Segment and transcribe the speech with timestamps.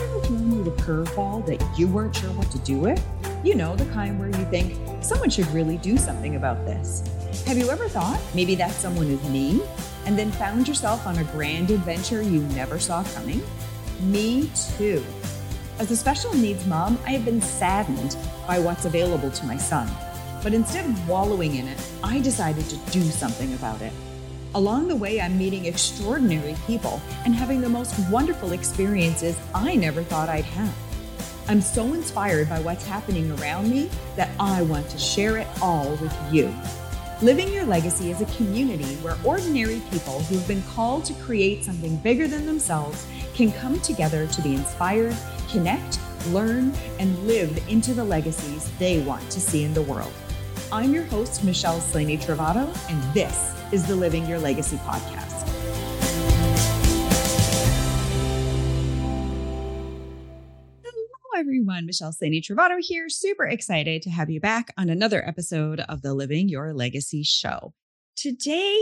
[0.00, 3.02] ever thrown you a curveball that you weren't sure what to do with?
[3.44, 7.02] You know, the kind where you think, someone should really do something about this.
[7.46, 9.62] Have you ever thought maybe that someone is me?
[10.06, 13.42] And then found yourself on a grand adventure you never saw coming?
[14.00, 15.04] Me too.
[15.78, 19.88] As a special needs mom, I have been saddened by what's available to my son.
[20.42, 23.92] But instead of wallowing in it, I decided to do something about it.
[24.56, 30.04] Along the way, I'm meeting extraordinary people and having the most wonderful experiences I never
[30.04, 30.72] thought I'd have.
[31.48, 35.90] I'm so inspired by what's happening around me that I want to share it all
[35.96, 36.54] with you.
[37.20, 41.96] Living Your Legacy is a community where ordinary people who've been called to create something
[41.96, 45.16] bigger than themselves can come together to be inspired,
[45.50, 50.12] connect, learn, and live into the legacies they want to see in the world.
[50.70, 55.48] I'm your host, Michelle Slaney Trovato, and this is the Living Your Legacy podcast.
[60.84, 61.84] Hello, everyone.
[61.84, 63.08] Michelle Slaney Trovato here.
[63.08, 67.74] Super excited to have you back on another episode of the Living Your Legacy show.
[68.14, 68.78] Today,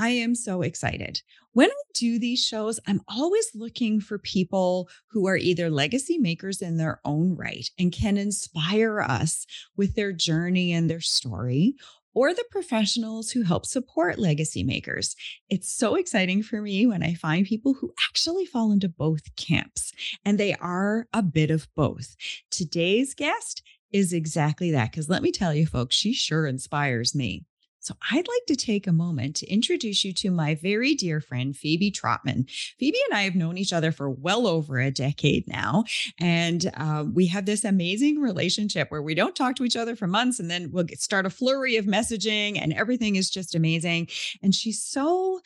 [0.00, 1.22] I am so excited.
[1.52, 6.60] When I do these shows, I'm always looking for people who are either legacy makers
[6.60, 11.76] in their own right and can inspire us with their journey and their story,
[12.14, 15.14] or the professionals who help support legacy makers.
[15.50, 19.92] It's so exciting for me when I find people who actually fall into both camps,
[20.24, 22.16] and they are a bit of both.
[22.50, 24.90] Today's guest is exactly that.
[24.90, 27.44] Because let me tell you, folks, she sure inspires me.
[27.84, 31.54] So I'd like to take a moment to introduce you to my very dear friend,
[31.54, 32.48] Phebe Trotman.
[32.78, 35.84] Phebe and I have known each other for well over a decade now.
[36.18, 40.06] And uh, we have this amazing relationship where we don't talk to each other for
[40.06, 44.08] months and then we'll start a flurry of messaging and everything is just amazing.
[44.42, 45.40] And she's so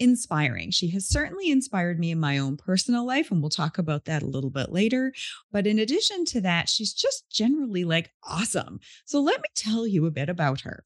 [0.00, 0.72] inspiring.
[0.72, 3.30] She has certainly inspired me in my own personal life.
[3.30, 5.12] And we'll talk about that a little bit later.
[5.52, 8.80] But in addition to that, she's just generally like awesome.
[9.04, 10.82] So let me tell you a bit about her.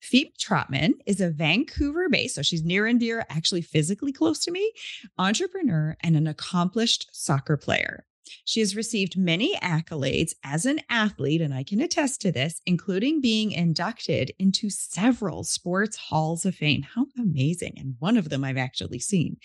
[0.00, 4.50] Phebe Trotman is a Vancouver based, so she's near and dear, actually physically close to
[4.50, 4.72] me,
[5.18, 8.04] entrepreneur and an accomplished soccer player.
[8.44, 13.20] She has received many accolades as an athlete, and I can attest to this, including
[13.20, 16.82] being inducted into several sports halls of fame.
[16.82, 17.74] How amazing!
[17.76, 19.36] And one of them I've actually seen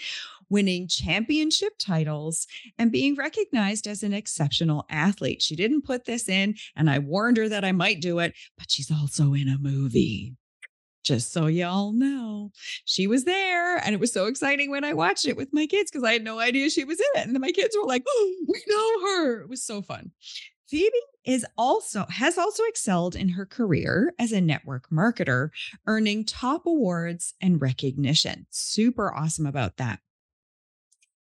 [0.50, 2.48] winning championship titles
[2.78, 5.42] and being recognized as an exceptional athlete.
[5.42, 8.70] She didn't put this in, and I warned her that I might do it, but
[8.70, 10.36] she's also in a movie
[11.06, 12.52] just so y'all know,
[12.84, 13.78] she was there.
[13.78, 16.24] And it was so exciting when I watched it with my kids because I had
[16.24, 17.26] no idea she was in it.
[17.26, 19.42] And then my kids were like, oh, we know her.
[19.42, 20.12] It was so fun.
[20.68, 20.92] Phebe
[21.26, 25.50] is also has also excelled in her career as a network marketer,
[25.86, 28.48] earning top awards and recognition.
[28.50, 30.00] Super awesome about that.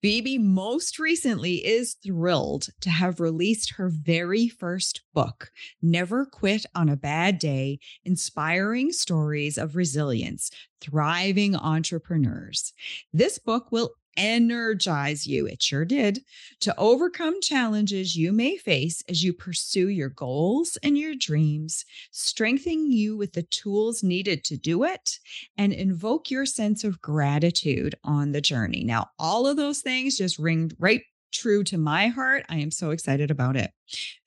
[0.05, 5.49] Phebe most recently is thrilled to have released her very first book,
[5.81, 12.71] Never Quit on a Bad Day Inspiring Stories of Resilience, Thriving Entrepreneurs.
[13.13, 16.21] This book will energize you, it sure did,
[16.61, 22.91] to overcome challenges you may face as you pursue your goals and your dreams, strengthening
[22.91, 25.19] you with the tools needed to do it,
[25.57, 28.83] and invoke your sense of gratitude on the journey.
[28.83, 31.01] Now, all of those things just ring right
[31.35, 32.45] true to my heart.
[32.49, 33.71] I am so excited about it.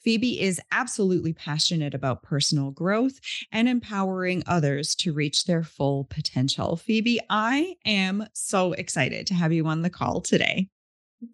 [0.00, 3.19] Phebe is absolutely passionate about personal growth
[3.52, 6.76] and empowering others to reach their full potential.
[6.76, 10.69] Phebe, I am so excited to have you on the call today.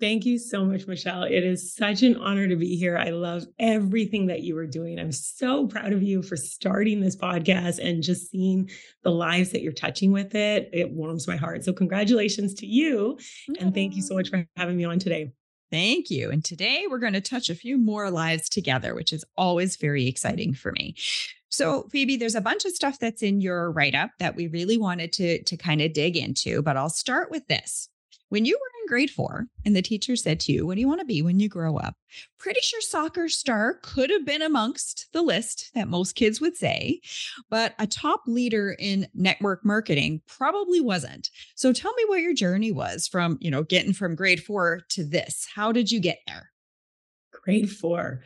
[0.01, 1.25] Thank you so much, Michelle.
[1.25, 2.97] It is such an honor to be here.
[2.97, 4.99] I love everything that you are doing.
[4.99, 8.71] I'm so proud of you for starting this podcast and just seeing
[9.03, 10.71] the lives that you're touching with it.
[10.73, 11.65] It warms my heart.
[11.65, 13.19] So, congratulations to you.
[13.61, 15.33] And thank you so much for having me on today.
[15.75, 16.31] Thank you.
[16.31, 20.07] And today we're going to touch a few more lives together, which is always very
[20.07, 20.95] exciting for me.
[21.49, 24.79] So, Phebe, there's a bunch of stuff that's in your write up that we really
[24.79, 27.89] wanted to, to kind of dig into, but I'll start with this.
[28.35, 30.89] When you were in grade four and the teacher said to you, What do you
[30.89, 31.95] want to be when you grow up?
[32.37, 37.01] Pretty sure soccer star could have been amongst the list that most kids would say,
[37.49, 41.31] but a top leader in network marketing probably wasn't.
[41.55, 45.05] So tell me what your journey was from, you know, getting from grade four to
[45.05, 45.47] this.
[45.55, 46.51] How did you get there?
[47.45, 48.23] Grade four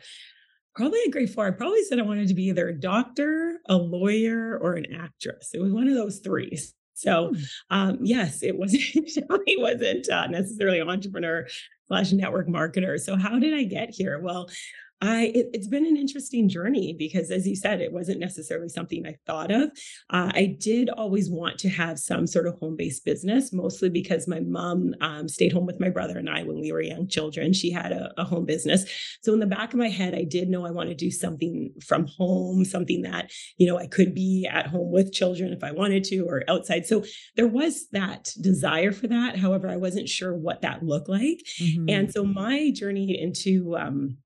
[0.75, 3.75] probably at grade four, I probably said I wanted to be either a doctor, a
[3.75, 5.49] lawyer, or an actress.
[5.53, 6.57] It was one of those three.
[6.99, 7.41] So, hmm.
[7.69, 11.47] um, yes, it wasn't definitely wasn't uh, necessarily entrepreneur
[11.87, 12.99] slash network marketer.
[12.99, 14.19] So, how did I get here?
[14.19, 14.49] Well,
[15.01, 19.05] I it, has been an interesting journey because, as you said, it wasn't necessarily something
[19.05, 19.69] I thought of.
[20.09, 24.27] Uh, I did always want to have some sort of home based business, mostly because
[24.27, 27.53] my mom um, stayed home with my brother and I when we were young children.
[27.53, 28.85] She had a, a home business,
[29.21, 31.73] so in the back of my head, I did know I want to do something
[31.85, 35.71] from home, something that you know I could be at home with children if I
[35.71, 36.85] wanted to, or outside.
[36.85, 37.05] So
[37.35, 39.37] there was that desire for that.
[39.37, 41.89] However, I wasn't sure what that looked like, mm-hmm.
[41.89, 44.17] and so my journey into um,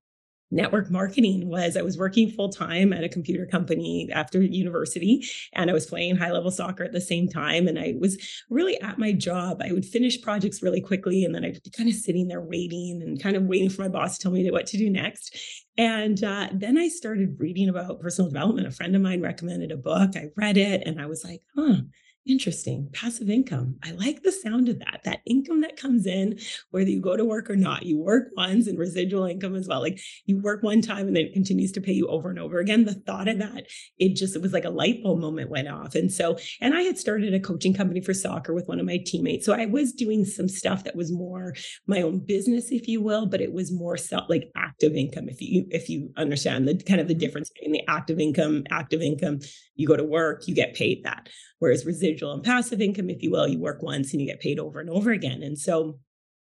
[0.54, 5.68] network marketing was I was working full time at a computer company after university and
[5.68, 7.66] I was playing high level soccer at the same time.
[7.66, 8.16] And I was
[8.48, 9.60] really at my job.
[9.62, 13.02] I would finish projects really quickly and then I'd be kind of sitting there waiting
[13.02, 15.36] and kind of waiting for my boss to tell me what to do next.
[15.76, 18.68] And uh, then I started reading about personal development.
[18.68, 20.12] A friend of mine recommended a book.
[20.14, 21.78] I read it and I was like, huh,
[22.26, 22.88] Interesting.
[22.94, 23.76] Passive income.
[23.84, 25.02] I like the sound of that.
[25.04, 26.38] That income that comes in,
[26.70, 29.82] whether you go to work or not, you work once and residual income as well.
[29.82, 32.60] Like you work one time and then it continues to pay you over and over
[32.60, 32.86] again.
[32.86, 33.66] The thought of that,
[33.98, 35.94] it just, it was like a light bulb moment went off.
[35.94, 39.02] And so, and I had started a coaching company for soccer with one of my
[39.04, 39.44] teammates.
[39.44, 41.54] So I was doing some stuff that was more
[41.86, 45.28] my own business, if you will, but it was more self like active income.
[45.28, 47.20] If you, if you understand the kind of the mm-hmm.
[47.20, 49.40] difference between the active income, active income,
[49.76, 51.28] you go to work, you get paid that.
[51.64, 54.58] Whereas residual and passive income, if you will, you work once and you get paid
[54.58, 55.42] over and over again.
[55.42, 55.98] And so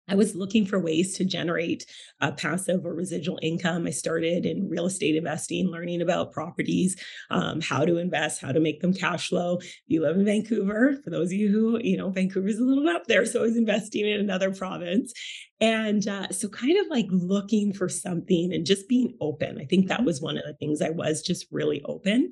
[0.08, 1.86] I was looking for ways to generate
[2.22, 3.86] a passive or residual income.
[3.86, 6.96] I started in real estate investing, learning about properties,
[7.30, 9.58] um, how to invest, how to make them cash flow.
[9.58, 12.88] If you live in Vancouver, for those of you who, you know, Vancouver's a little
[12.88, 13.26] up there.
[13.26, 15.12] So I was investing in another province.
[15.60, 19.60] And uh, so, kind of like looking for something and just being open.
[19.60, 20.06] I think that mm-hmm.
[20.06, 22.32] was one of the things I was just really open.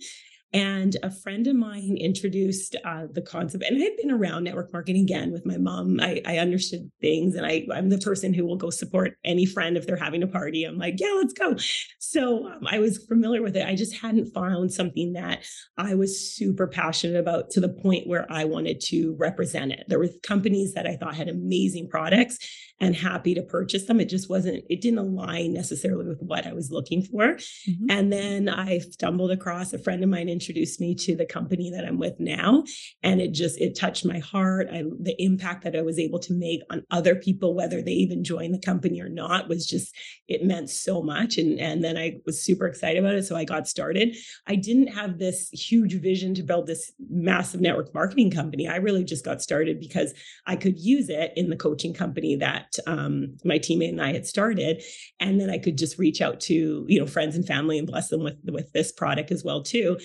[0.52, 4.74] And a friend of mine introduced uh, the concept, and I had been around network
[4.74, 6.00] marketing again with my mom.
[6.02, 9.78] I, I understood things, and I, I'm the person who will go support any friend
[9.78, 10.64] if they're having a party.
[10.64, 11.56] I'm like, yeah, let's go.
[12.00, 13.68] So um, I was familiar with it.
[13.68, 15.46] I just hadn't found something that
[15.78, 19.84] I was super passionate about to the point where I wanted to represent it.
[19.88, 22.40] There were companies that I thought had amazing products
[22.80, 24.00] and happy to purchase them.
[24.00, 27.36] It just wasn't, it didn't align necessarily with what I was looking for.
[27.36, 27.86] Mm-hmm.
[27.90, 31.86] And then I stumbled across a friend of mine introduced me to the company that
[31.86, 32.64] I'm with now.
[33.04, 34.68] And it just, it touched my heart.
[34.72, 38.24] I, the impact that I was able to make on other people, whether they even
[38.24, 39.94] joined the company or not, was just,
[40.28, 41.38] it meant so much.
[41.38, 43.26] And, and then I was super excited about it.
[43.26, 44.16] So I got started.
[44.48, 48.68] I didn't have this huge vision to build this massive network marketing company.
[48.68, 50.14] I really just got started because
[50.46, 54.28] I could use it in the coaching company that um, my teammate and I had
[54.28, 54.84] started,
[55.20, 58.10] and then I could just reach out to you know friends and family and bless
[58.10, 59.98] them with with this product as well too.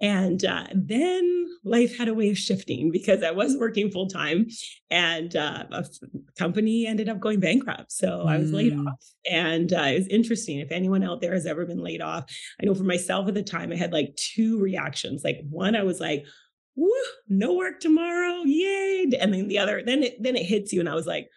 [0.00, 4.46] And uh, then life had a way of shifting because I was working full time,
[4.90, 5.84] and uh, a
[6.38, 7.92] company ended up going bankrupt.
[7.92, 8.86] So I was laid mm.
[8.86, 10.58] off, and uh, it was interesting.
[10.58, 12.24] If anyone out there has ever been laid off,
[12.60, 15.22] I know for myself at the time, I had like two reactions.
[15.24, 16.24] Like one, I was like,
[16.76, 16.90] "Woo,
[17.28, 20.88] no work tomorrow, yay!" And then the other, then it then it hits you, and
[20.88, 21.28] I was like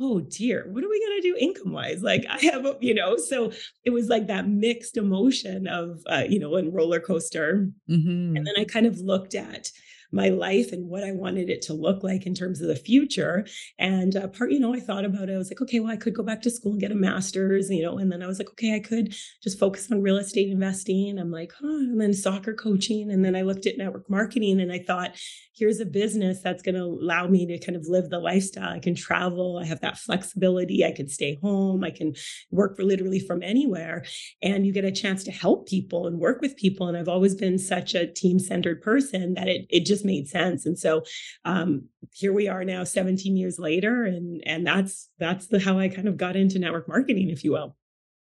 [0.00, 2.02] oh dear, what are we going to do income wise?
[2.02, 3.52] Like I have, a, you know, so
[3.84, 7.70] it was like that mixed emotion of, uh, you know, and roller coaster.
[7.88, 8.36] Mm-hmm.
[8.36, 9.70] And then I kind of looked at
[10.12, 13.46] my life and what I wanted it to look like in terms of the future.
[13.78, 15.34] And uh, part, you know, I thought about it.
[15.34, 17.70] I was like, okay, well, I could go back to school and get a master's,
[17.70, 20.50] you know, and then I was like, okay, I could just focus on real estate
[20.50, 21.18] investing.
[21.18, 23.10] I'm like, huh, and then soccer coaching.
[23.10, 25.16] And then I looked at network marketing and I thought,
[25.56, 28.68] here's a business that's going to allow me to kind of live the lifestyle.
[28.68, 29.58] I can travel.
[29.62, 30.84] I have that flexibility.
[30.84, 31.82] I can stay home.
[31.82, 32.14] I can
[32.50, 34.04] work literally from anywhere.
[34.42, 36.88] And you get a chance to help people and work with people.
[36.88, 40.66] And I've always been such a team centered person that it, it just made sense.
[40.66, 41.04] And so
[41.44, 44.04] um, here we are now 17 years later.
[44.04, 47.52] And, and that's, that's the, how I kind of got into network marketing, if you
[47.52, 47.76] will.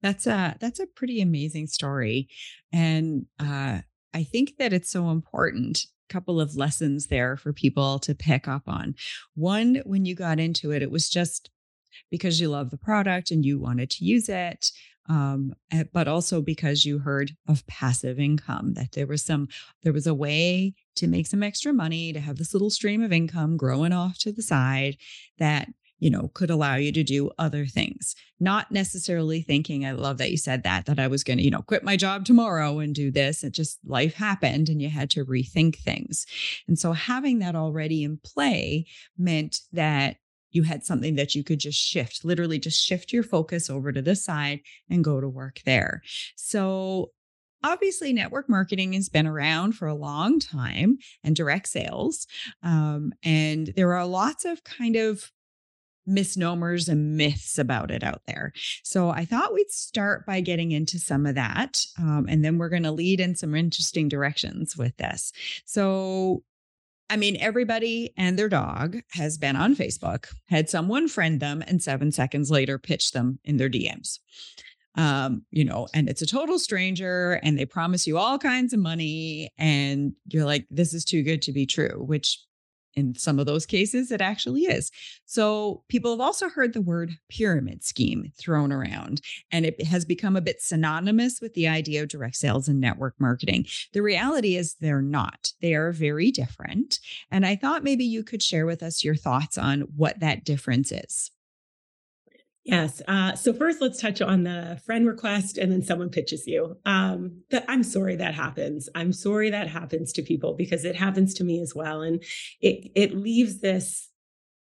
[0.02, 2.28] That's a, that's a pretty amazing story.
[2.72, 3.80] And, uh,
[4.14, 8.62] I think that it's so important couple of lessons there for people to pick up
[8.66, 8.94] on.
[9.34, 11.50] One, when you got into it, it was just
[12.10, 14.70] because you love the product and you wanted to use it.
[15.08, 19.48] Um, eh, but also because you heard of passive income, that there was some,
[19.82, 23.12] there was a way to make some extra money, to have this little stream of
[23.12, 24.96] income growing off to the side
[25.38, 28.14] that you know, could allow you to do other things.
[28.38, 31.50] Not necessarily thinking, I love that you said that, that I was going to, you
[31.50, 33.42] know, quit my job tomorrow and do this.
[33.42, 36.26] It just life happened and you had to rethink things.
[36.68, 38.86] And so having that already in play
[39.16, 40.16] meant that
[40.56, 44.00] you had something that you could just shift, literally just shift your focus over to
[44.00, 46.02] this side and go to work there.
[46.34, 47.10] So
[47.62, 52.26] obviously network marketing has been around for a long time and direct sales
[52.62, 55.30] um, and there are lots of kind of
[56.06, 58.52] misnomers and myths about it out there.
[58.84, 61.84] So I thought we'd start by getting into some of that.
[61.98, 65.32] Um, and then we're going to lead in some interesting directions with this.
[65.64, 66.44] So,
[67.08, 71.82] I mean, everybody and their dog has been on Facebook, had someone friend them, and
[71.82, 74.18] seven seconds later pitch them in their DMs.
[74.96, 78.80] Um, you know, and it's a total stranger and they promise you all kinds of
[78.80, 79.50] money.
[79.58, 82.40] And you're like, this is too good to be true, which
[82.96, 84.90] in some of those cases, it actually is.
[85.26, 89.20] So, people have also heard the word pyramid scheme thrown around,
[89.52, 93.14] and it has become a bit synonymous with the idea of direct sales and network
[93.18, 93.66] marketing.
[93.92, 96.98] The reality is they're not, they are very different.
[97.30, 100.90] And I thought maybe you could share with us your thoughts on what that difference
[100.90, 101.30] is.
[102.66, 103.00] Yes.
[103.06, 106.76] Uh, so first, let's touch on the friend request, and then someone pitches you.
[106.84, 108.88] Um, that I'm sorry that happens.
[108.96, 112.20] I'm sorry that happens to people because it happens to me as well, and
[112.60, 114.08] it it leaves this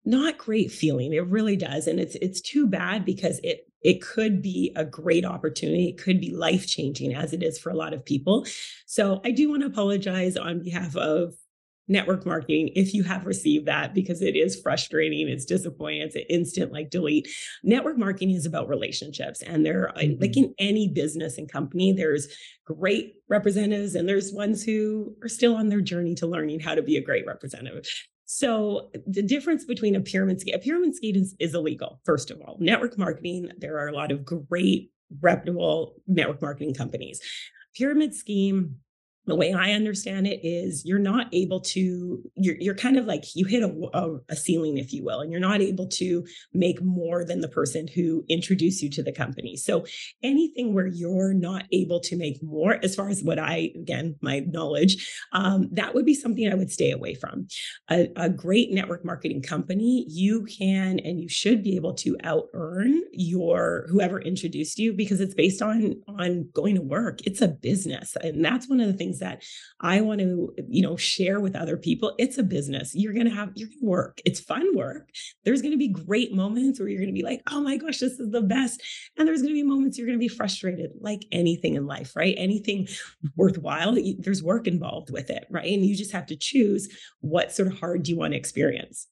[0.05, 1.11] not great feeling.
[1.11, 5.25] It really does, and it's it's too bad because it it could be a great
[5.25, 5.89] opportunity.
[5.89, 8.45] It could be life changing as it is for a lot of people.
[8.85, 11.33] So I do want to apologize on behalf of
[11.89, 16.23] network marketing if you have received that because it is frustrating it's disappointing it's an
[16.29, 17.27] instant like delete
[17.63, 20.21] network marketing is about relationships and there mm-hmm.
[20.21, 22.27] like in any business and company there's
[22.65, 26.81] great representatives and there's ones who are still on their journey to learning how to
[26.81, 27.85] be a great representative
[28.31, 32.39] so the difference between a pyramid scheme, a pyramid scheme is, is illegal, first of
[32.39, 32.57] all.
[32.59, 37.19] Network marketing, there are a lot of great reputable network marketing companies.
[37.75, 38.75] Pyramid scheme
[39.29, 43.23] the way I understand it is you're not able to, you're, you're kind of like
[43.35, 47.25] you hit a, a, ceiling, if you will, and you're not able to make more
[47.25, 49.55] than the person who introduced you to the company.
[49.55, 49.85] So
[50.23, 54.39] anything where you're not able to make more, as far as what I, again, my
[54.39, 57.47] knowledge, um, that would be something I would stay away from.
[57.89, 62.45] A, a great network marketing company, you can and you should be able to out
[62.53, 67.19] earn your whoever introduced you because it's based on on going to work.
[67.25, 68.15] It's a business.
[68.21, 69.43] And that's one of the things that
[69.81, 72.13] I want to, you know, share with other people.
[72.17, 72.93] It's a business.
[72.95, 74.21] You're going to have you're going to work.
[74.25, 75.09] It's fun work.
[75.45, 77.99] There's going to be great moments where you're going to be like, oh my gosh,
[77.99, 78.81] this is the best.
[79.17, 82.15] And there's going to be moments you're going to be frustrated, like anything in life,
[82.15, 82.35] right?
[82.37, 82.87] Anything
[83.35, 85.71] worthwhile, there's work involved with it, right?
[85.71, 86.89] And you just have to choose
[87.21, 89.07] what sort of hard do you want to experience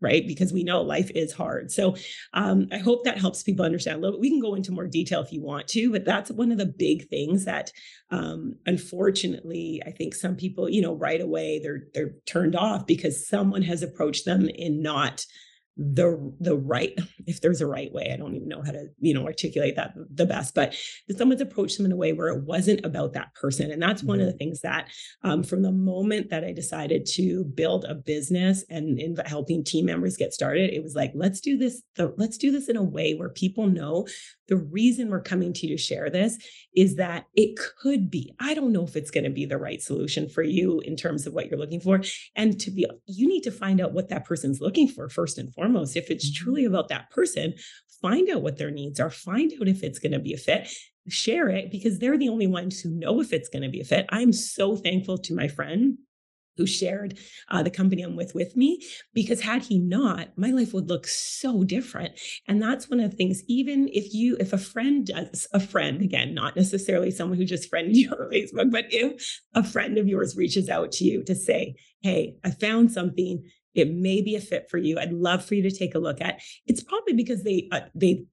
[0.00, 0.26] right?
[0.26, 1.70] Because we know life is hard.
[1.70, 1.96] So
[2.32, 4.20] um, I hope that helps people understand a little bit.
[4.20, 6.66] We can go into more detail if you want to, but that's one of the
[6.66, 7.72] big things that
[8.10, 13.28] um, unfortunately I think some people, you know, right away they're they're turned off because
[13.28, 15.24] someone has approached them in not
[15.76, 19.14] the the right if there's a right way i don't even know how to you
[19.14, 20.74] know articulate that the best but
[21.16, 24.08] someone's approached them in a way where it wasn't about that person and that's mm-hmm.
[24.08, 24.38] one of the mm-hmm.
[24.38, 24.88] things that
[25.22, 29.86] um, from the moment that i decided to build a business and in helping team
[29.86, 32.82] members get started it was like let's do this the, let's do this in a
[32.82, 34.06] way where people know
[34.48, 36.36] the reason we're coming to you to share this
[36.74, 39.80] is that it could be i don't know if it's going to be the right
[39.80, 42.02] solution for you in terms of what you're looking for
[42.34, 45.54] and to be you need to find out what that person's looking for first and
[45.54, 45.59] foremost
[45.96, 46.44] if it's mm-hmm.
[46.44, 47.54] truly about that person
[48.00, 50.68] find out what their needs are find out if it's going to be a fit
[51.08, 53.84] share it because they're the only ones who know if it's going to be a
[53.84, 55.98] fit i'm so thankful to my friend
[56.60, 58.82] who shared uh, the company I'm with with me,
[59.14, 62.20] because had he not, my life would look so different.
[62.46, 63.42] And that's one of the things.
[63.48, 67.70] Even if you, if a friend does, a friend again, not necessarily someone who just
[67.70, 71.34] friended you on Facebook, but if a friend of yours reaches out to you to
[71.34, 73.42] say, "Hey, I found something."
[73.74, 74.98] It may be a fit for you.
[74.98, 76.40] I'd love for you to take a look at.
[76.66, 78.24] It's probably because they uh, they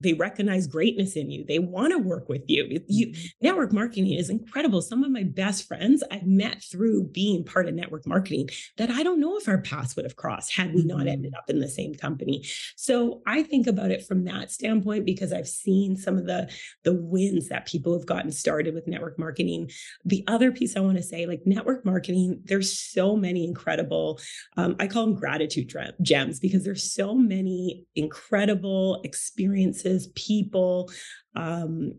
[0.00, 1.44] they recognize greatness in you.
[1.46, 2.80] They want to work with you.
[2.86, 3.08] you.
[3.08, 3.26] Mm-hmm.
[3.40, 4.82] Network marketing is incredible.
[4.82, 9.02] Some of my best friends I've met through being part of network marketing that I
[9.02, 11.38] don't know if our paths would have crossed had we not ended mm-hmm.
[11.38, 12.44] up in the same company.
[12.76, 16.50] So I think about it from that standpoint because I've seen some of the
[16.84, 19.70] the wins that people have gotten started with network marketing.
[20.04, 24.20] The other piece I want to say, like network marketing, there's so many incredible.
[24.56, 25.72] Um, I call them gratitude
[26.02, 30.90] gems because there's so many incredible experiences people,
[31.34, 31.92] um,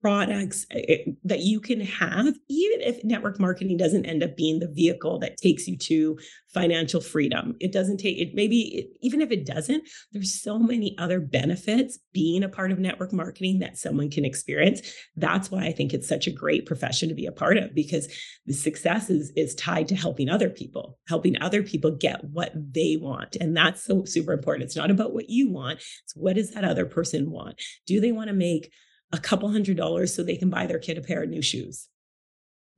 [0.00, 4.58] products eh, eh, that you can have, even if network marketing doesn't end up being
[4.58, 6.18] the vehicle that takes you to
[6.52, 7.54] financial freedom.
[7.60, 11.98] It doesn't take it, maybe it, even if it doesn't, there's so many other benefits
[12.12, 14.80] being a part of network marketing that someone can experience.
[15.16, 18.08] That's why I think it's such a great profession to be a part of because
[18.46, 22.96] the success is, is tied to helping other people, helping other people get what they
[23.00, 23.36] want.
[23.36, 24.64] And that's so super important.
[24.64, 27.60] It's not about what you want, it's what does that other person want?
[27.86, 28.72] Do they want to make
[29.12, 31.88] a couple hundred dollars so they can buy their kid a pair of new shoes.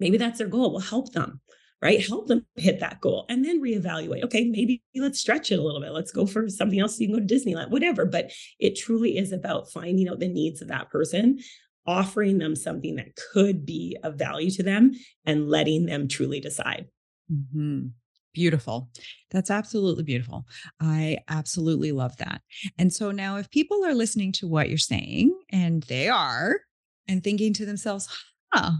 [0.00, 0.72] Maybe that's their goal.
[0.72, 1.40] We'll help them
[1.82, 2.06] right?
[2.06, 4.22] Help them hit that goal and then reevaluate.
[4.22, 5.90] Okay, maybe let's stretch it a little bit.
[5.90, 6.98] Let's go for something else.
[7.00, 8.06] You can go to Disneyland, whatever.
[8.06, 11.40] But it truly is about finding out the needs of that person,
[11.84, 14.92] offering them something that could be of value to them
[15.26, 16.86] and letting them truly decide.
[17.30, 17.88] Mm-hmm.
[18.32, 18.88] Beautiful.
[19.30, 20.46] That's absolutely beautiful.
[20.80, 22.40] I absolutely love that.
[22.78, 26.60] And so now, if people are listening to what you're saying, and they are,
[27.08, 28.08] and thinking to themselves,
[28.52, 28.72] huh,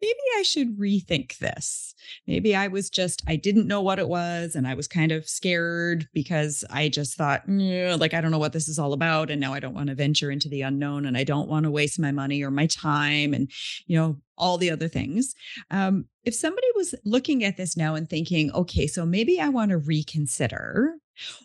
[0.00, 1.94] maybe I should rethink this.
[2.26, 5.28] Maybe I was just, I didn't know what it was and I was kind of
[5.28, 9.30] scared because I just thought, like, I don't know what this is all about.
[9.30, 11.70] And now I don't want to venture into the unknown and I don't want to
[11.70, 13.50] waste my money or my time and,
[13.86, 15.34] you know, all the other things.
[15.70, 19.70] Um, if somebody was looking at this now and thinking, okay, so maybe I want
[19.70, 20.94] to reconsider,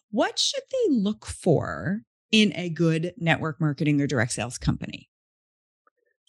[0.10, 5.10] what should they look for in a good network marketing or direct sales company?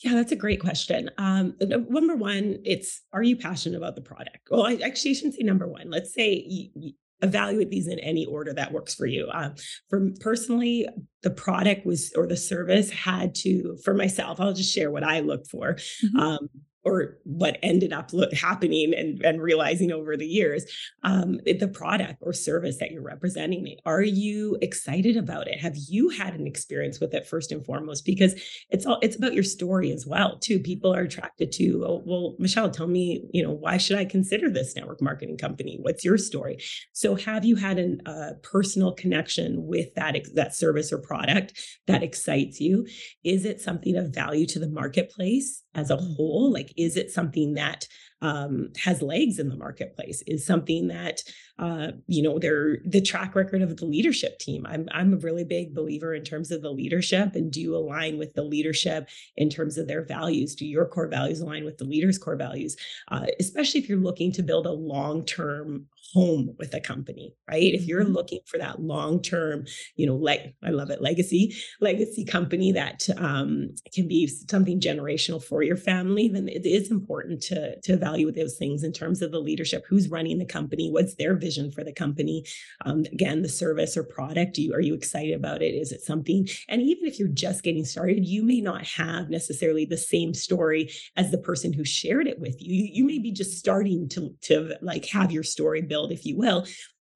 [0.02, 1.10] Yeah, that's a great question.
[1.18, 4.48] Um, number one, it's are you passionate about the product?
[4.50, 5.90] Well, I actually shouldn't say number one.
[5.90, 6.92] Let's say you, you
[7.22, 9.28] evaluate these in any order that works for you.
[9.32, 9.54] Um,
[9.88, 10.88] for personally,
[11.22, 13.78] the product was or the service had to.
[13.84, 15.74] For myself, I'll just share what I looked for.
[15.74, 16.18] Mm-hmm.
[16.18, 16.48] Um,
[16.84, 20.64] or what ended up happening and, and realizing over the years
[21.04, 23.78] um, the product or service that you're representing me.
[23.86, 25.60] are you excited about it?
[25.60, 28.04] Have you had an experience with it first and foremost?
[28.04, 30.58] Because it's all it's about your story as well too.
[30.58, 34.50] People are attracted to oh, well michelle tell me you know why should i consider
[34.50, 35.78] this network marketing company?
[35.80, 36.58] What's your story?
[36.92, 42.02] So have you had a uh, personal connection with that that service or product that
[42.02, 42.86] excites you?
[43.24, 46.16] Is it something of value to the marketplace as a mm.
[46.16, 47.86] whole like is it something that
[48.20, 50.22] um, has legs in the marketplace?
[50.26, 51.22] Is something that
[51.58, 54.64] uh, you know they're the track record of the leadership team.
[54.66, 58.18] I'm, I'm a really big believer in terms of the leadership and do you align
[58.18, 60.54] with the leadership in terms of their values?
[60.54, 62.76] Do your core values align with the leaders core values?
[63.08, 67.74] Uh, especially if you're looking to build a long-term home with a company right?
[67.74, 68.12] If you're mm-hmm.
[68.12, 69.66] looking for that long-term
[69.96, 75.42] you know like i love it legacy legacy company that um, can be something generational
[75.42, 79.22] for your family then it is important to to evaluate value those things in terms
[79.22, 82.44] of the leadership who's running the company what's their vision for the company
[82.84, 85.74] um, again the service or product you, are you excited about it?
[85.74, 89.84] Is it something and even if you're just getting started you may not have necessarily
[89.84, 92.74] the same story as the person who shared it with you.
[92.74, 96.36] You, you may be just starting to to like have your story build if you
[96.36, 96.66] will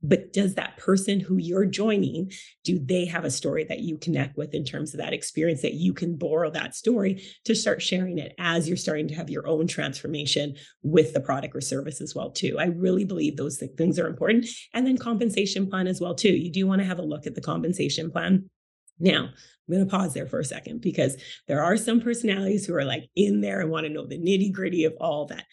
[0.03, 2.31] but does that person who you're joining
[2.65, 5.75] do they have a story that you connect with in terms of that experience that
[5.75, 9.47] you can borrow that story to start sharing it as you're starting to have your
[9.47, 12.57] own transformation with the product or service as well too?
[12.59, 14.47] I really believe those things are important.
[14.75, 16.33] And then compensation plan as well too.
[16.33, 18.51] You do want to have a look at the compensation plan.
[18.99, 19.31] Now,
[19.69, 21.17] I'm going to pause there for a second because
[21.49, 24.53] there are some personalities who are like in there and want to know the nitty
[24.53, 25.45] gritty of all that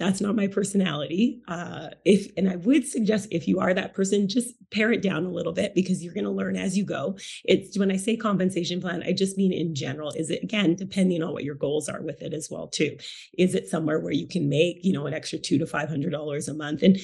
[0.00, 4.26] that's not my personality uh, if and i would suggest if you are that person
[4.26, 7.16] just pare it down a little bit because you're going to learn as you go
[7.44, 11.22] it's when i say compensation plan i just mean in general is it again depending
[11.22, 12.96] on what your goals are with it as well too
[13.38, 16.10] is it somewhere where you can make you know an extra two to five hundred
[16.10, 16.98] dollars a month and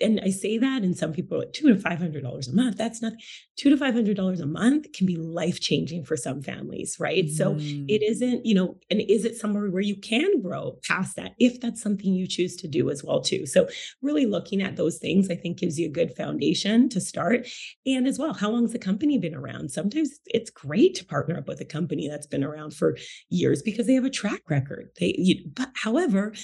[0.00, 2.54] and i say that and some people are like two to five hundred dollars a
[2.54, 3.12] month that's not
[3.56, 7.24] two to five hundred dollars a month can be life changing for some families right
[7.24, 7.30] mm.
[7.30, 8.10] so it mm.
[8.10, 11.82] isn't you know and is it somewhere where you can grow past that if that's
[11.82, 13.46] something you choose to do as well too.
[13.46, 13.68] So
[14.02, 17.46] really looking at those things, I think gives you a good foundation to start.
[17.84, 19.70] And as well, how long has the company been around?
[19.70, 22.96] Sometimes it's great to partner up with a company that's been around for
[23.28, 24.90] years because they have a track record.
[25.00, 26.34] They, you, but however,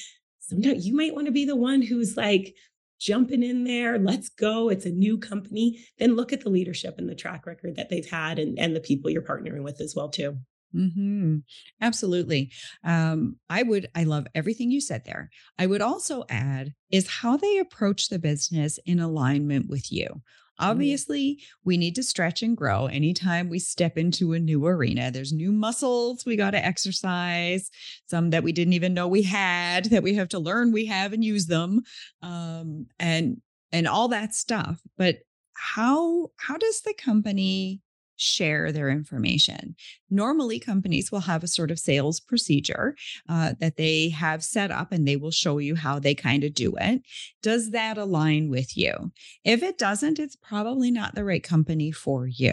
[0.40, 2.54] sometimes you might want to be the one who's like,
[3.02, 4.68] jumping in there, let's go.
[4.68, 5.84] It's a new company.
[5.98, 8.80] Then look at the leadership and the track record that they've had and, and the
[8.80, 10.38] people you're partnering with as well, too.
[10.74, 11.38] Mm-hmm.
[11.80, 12.50] Absolutely.
[12.84, 15.30] Um, I would, I love everything you said there.
[15.58, 20.06] I would also add is how they approach the business in alignment with you.
[20.08, 20.20] Mm.
[20.60, 25.10] Obviously, we need to stretch and grow anytime we step into a new arena.
[25.10, 27.70] There's new muscles we got to exercise,
[28.06, 31.12] some that we didn't even know we had that we have to learn we have
[31.12, 31.82] and use them.
[32.22, 33.40] Um, and
[33.72, 34.80] and all that stuff.
[34.96, 35.16] But
[35.54, 37.80] how how does the company
[38.16, 39.74] share their information.
[40.10, 42.94] Normally, companies will have a sort of sales procedure
[43.28, 46.54] uh, that they have set up and they will show you how they kind of
[46.54, 47.02] do it.
[47.42, 49.12] Does that align with you?
[49.44, 52.52] If it doesn't, it's probably not the right company for you.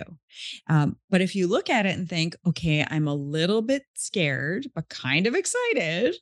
[0.68, 4.68] Um, but if you look at it and think, okay, I'm a little bit scared,
[4.74, 6.16] but kind of excited,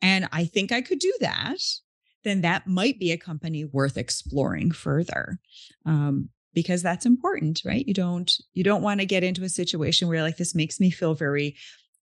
[0.00, 1.58] and I think I could do that,
[2.24, 5.38] then that might be a company worth exploring further.
[5.86, 10.08] Um, because that's important right you don't you don't want to get into a situation
[10.08, 11.54] where like this makes me feel very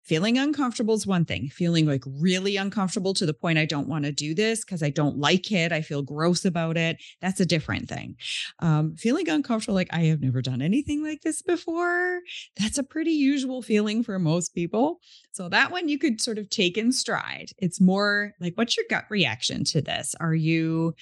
[0.03, 1.49] feeling uncomfortable is one thing.
[1.49, 4.89] Feeling like really uncomfortable to the point I don't want to do this because I
[4.89, 5.71] don't like it.
[5.71, 6.97] I feel gross about it.
[7.21, 8.15] That's a different thing.
[8.59, 12.19] Um, feeling uncomfortable, like I have never done anything like this before.
[12.59, 14.99] That's a pretty usual feeling for most people.
[15.31, 17.47] So that one you could sort of take in stride.
[17.57, 20.15] It's more like, what's your gut reaction to this?
[20.19, 20.93] Are you,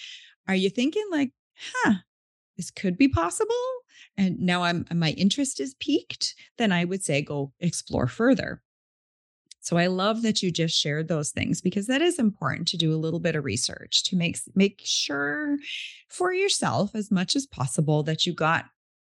[0.47, 1.95] are you thinking like, huh,
[2.57, 3.55] this could be possible?
[4.17, 8.61] And now I'm my interest is piqued, then I would say go explore further.
[9.63, 12.93] So I love that you just shared those things because that is important to do
[12.93, 15.57] a little bit of research to make make sure
[16.09, 18.65] for yourself as much as possible that you got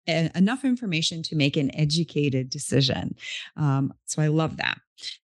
[0.07, 3.15] a, enough information to make an educated decision.
[3.57, 4.77] Um, so I love that.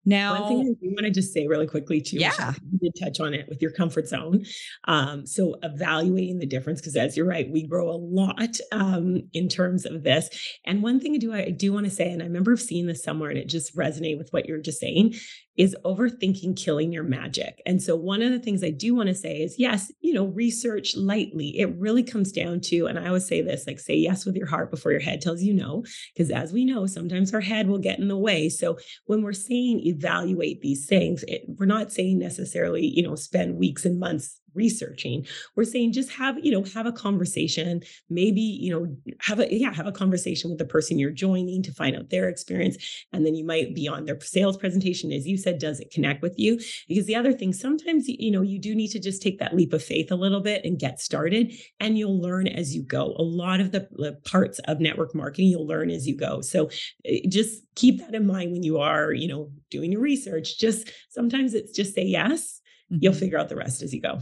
[0.05, 2.93] Now, one thing I do want to just say really quickly too, yeah, you did
[2.99, 4.45] touch on it with your comfort zone.
[4.85, 9.49] Um, so evaluating the difference, because as you're right, we grow a lot um, in
[9.49, 10.29] terms of this.
[10.65, 13.03] And one thing I do I do want to say, and I remember seeing this
[13.03, 15.15] somewhere, and it just resonated with what you're just saying,
[15.59, 17.61] is overthinking killing your magic.
[17.65, 20.27] And so one of the things I do want to say is yes, you know,
[20.27, 21.59] research lightly.
[21.59, 24.47] It really comes down to, and I always say this, like say yes with your
[24.47, 27.77] heart before your head tells you no, because as we know, sometimes our head will
[27.77, 28.47] get in the way.
[28.47, 33.57] So when we're saying evaluate these things, it, we're not saying necessarily, you know, spend
[33.57, 35.25] weeks and months researching.
[35.55, 37.81] We're saying just have you know have a conversation.
[38.09, 41.71] Maybe you know have a yeah have a conversation with the person you're joining to
[41.71, 45.37] find out their experience and then you might be on their sales presentation as you
[45.37, 46.59] said does it connect with you?
[46.87, 49.73] Because the other thing sometimes you know you do need to just take that leap
[49.73, 53.15] of faith a little bit and get started and you'll learn as you go.
[53.17, 56.41] A lot of the, the parts of network marketing you'll learn as you go.
[56.41, 56.69] So
[57.05, 60.57] eh, just keep that in mind when you are you know doing your research.
[60.57, 63.19] Just sometimes it's just say yes you'll mm-hmm.
[63.19, 64.19] figure out the rest as you go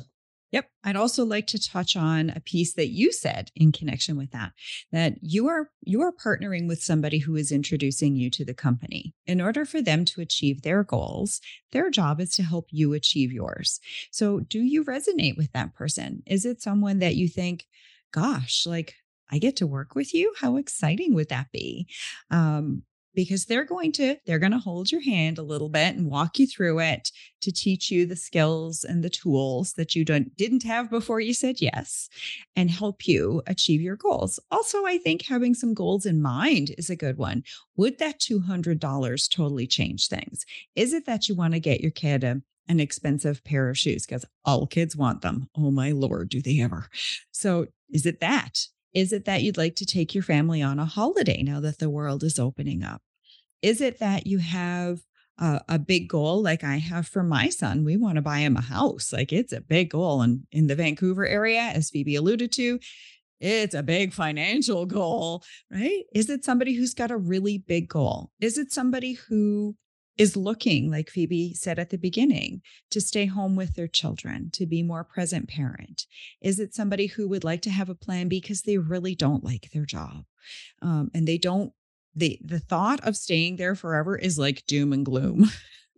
[0.51, 0.69] Yep.
[0.83, 4.53] I'd also like to touch on a piece that you said in connection with that
[4.93, 9.13] that you are you are partnering with somebody who is introducing you to the company.
[9.25, 13.31] In order for them to achieve their goals, their job is to help you achieve
[13.33, 13.79] yours.
[14.11, 16.23] So, do you resonate with that person?
[16.25, 17.65] Is it someone that you think,
[18.13, 18.95] gosh, like
[19.29, 20.33] I get to work with you?
[20.39, 21.87] How exciting would that be?
[22.31, 22.83] Um,
[23.17, 26.37] because they're going to they're going to hold your hand a little bit and walk
[26.37, 30.61] you through it to teach you the skills and the tools that you don't didn't
[30.61, 32.09] have before you said yes
[32.55, 34.39] and help you achieve your goals.
[34.51, 37.43] Also, I think having some goals in mind is a good one.
[37.75, 40.45] Would that $200 totally change things?
[40.75, 44.05] Is it that you want to get your kid a an expensive pair of shoes
[44.05, 45.47] because all kids want them.
[45.57, 46.89] Oh my lord, do they ever?
[47.31, 48.67] So, is it that?
[48.93, 51.89] Is it that you'd like to take your family on a holiday now that the
[51.89, 53.01] world is opening up?
[53.61, 54.99] Is it that you have
[55.39, 57.83] a, a big goal like I have for my son?
[57.83, 59.11] We want to buy him a house.
[59.13, 60.21] Like it's a big goal.
[60.21, 62.79] And in the Vancouver area, as Phebe alluded to,
[63.39, 66.03] it's a big financial goal, right?
[66.13, 68.31] Is it somebody who's got a really big goal?
[68.39, 69.75] Is it somebody who
[70.17, 74.65] is looking, like Phebe said at the beginning, to stay home with their children, to
[74.65, 76.07] be more present parent?
[76.41, 79.69] Is it somebody who would like to have a plan because they really don't like
[79.71, 80.25] their job
[80.81, 81.71] um, and they don't
[82.17, 85.49] the the thought of staying there forever is like doom and gloom.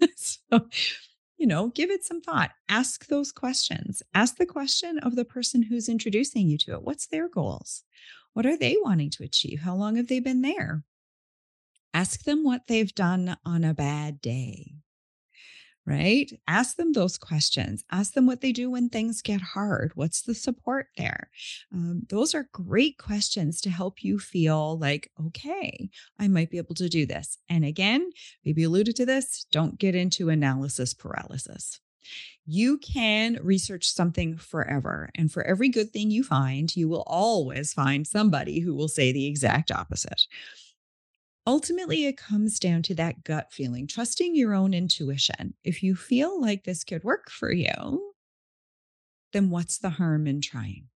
[0.15, 0.67] so,
[1.37, 2.51] you know, give it some thought.
[2.67, 4.03] Ask those questions.
[4.13, 6.83] Ask the question of the person who's introducing you to it.
[6.83, 7.83] What's their goals?
[8.33, 9.61] What are they wanting to achieve?
[9.61, 10.83] How long have they been there?
[11.93, 14.73] Ask them what they've done on a bad day
[15.89, 16.31] right?
[16.47, 17.83] Ask them those questions.
[17.91, 19.91] Ask them what they do when things get hard.
[19.95, 21.31] What's the support there?
[21.73, 26.75] Um, those are great questions to help you feel like, okay, I might be able
[26.75, 27.39] to do this.
[27.49, 28.11] And again,
[28.45, 31.79] maybe alluded to this, don't get into analysis paralysis.
[32.45, 35.09] You can research something forever.
[35.15, 39.11] And for every good thing you find, you will always find somebody who will say
[39.11, 40.21] the exact opposite
[41.49, 45.55] ultimately it comes down to that gut feeling, trusting your own intuition.
[45.63, 48.13] If you feel like this could work for you,
[49.33, 50.89] then what's the harm in trying?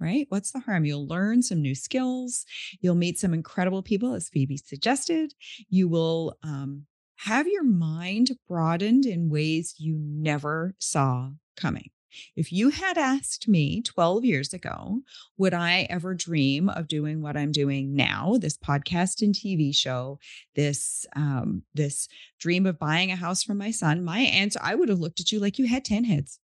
[0.00, 0.24] Right?
[0.30, 0.86] What's the harm?
[0.86, 2.46] You'll learn some new skills.
[2.80, 5.34] You'll meet some incredible people, as Phebe suggested.
[5.68, 6.86] You will um,
[7.16, 11.90] have your mind broadened in ways you never saw coming.
[12.36, 15.00] If you had asked me 12 years ago,
[15.36, 20.18] would I ever dream of doing what I'm doing now, this podcast and TV show,
[20.54, 24.04] this um, this dream of buying a house for my son?
[24.04, 26.38] My answer, I would have looked at you like you had 10 heads.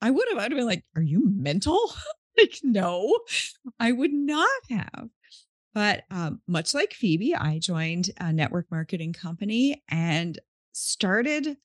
[0.00, 1.78] I would have, I'd have been like, are you mental?
[2.38, 3.20] like, no,
[3.78, 5.08] I would not have.
[5.74, 10.38] But um, much like Phebe, I joined a network marketing company and
[10.72, 11.56] started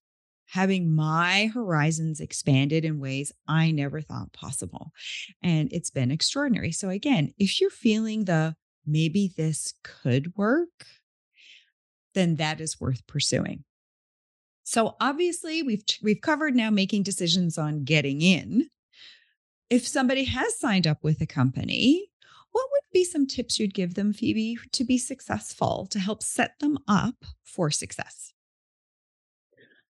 [0.48, 4.92] having my horizons expanded in ways I never thought possible.
[5.44, 6.72] And it's been extraordinary.
[6.72, 8.56] So, again, if you're feeling the
[8.86, 10.86] maybe this could work,
[12.14, 13.64] then that is worth pursuing.
[14.64, 18.68] So obviously we've we've covered now making decisions on getting in.
[19.70, 22.10] If somebody has signed up with a company,
[22.52, 26.60] what would be some tips you'd give them Phebe to be successful to help set
[26.60, 28.34] them up for success?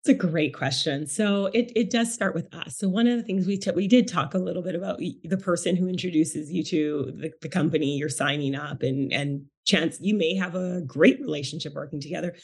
[0.08, 1.06] It's a great question.
[1.06, 2.78] So it it does start with us.
[2.78, 5.36] So one of the things we t- we did talk a little bit about the
[5.36, 10.14] person who introduces you to the, the company you're signing up, and and chance you
[10.14, 12.34] may have a great relationship working together.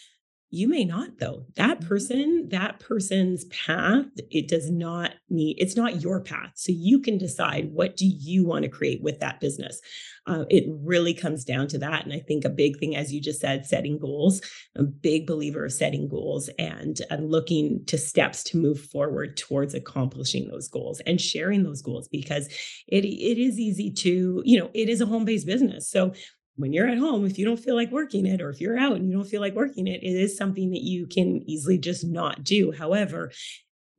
[0.54, 1.46] You may not though.
[1.56, 1.88] That mm-hmm.
[1.88, 6.52] person, that person's path, it does not meet, it's not your path.
[6.54, 9.80] So you can decide what do you want to create with that business.
[10.26, 12.04] Uh, it really comes down to that.
[12.04, 14.40] And I think a big thing, as you just said, setting goals,
[14.76, 19.74] a big believer of setting goals and, and looking to steps to move forward towards
[19.74, 22.46] accomplishing those goals and sharing those goals because
[22.86, 25.90] it, it is easy to, you know, it is a home-based business.
[25.90, 26.14] So
[26.56, 28.96] when you're at home, if you don't feel like working it, or if you're out
[28.96, 32.04] and you don't feel like working it, it is something that you can easily just
[32.04, 32.72] not do.
[32.72, 33.32] However,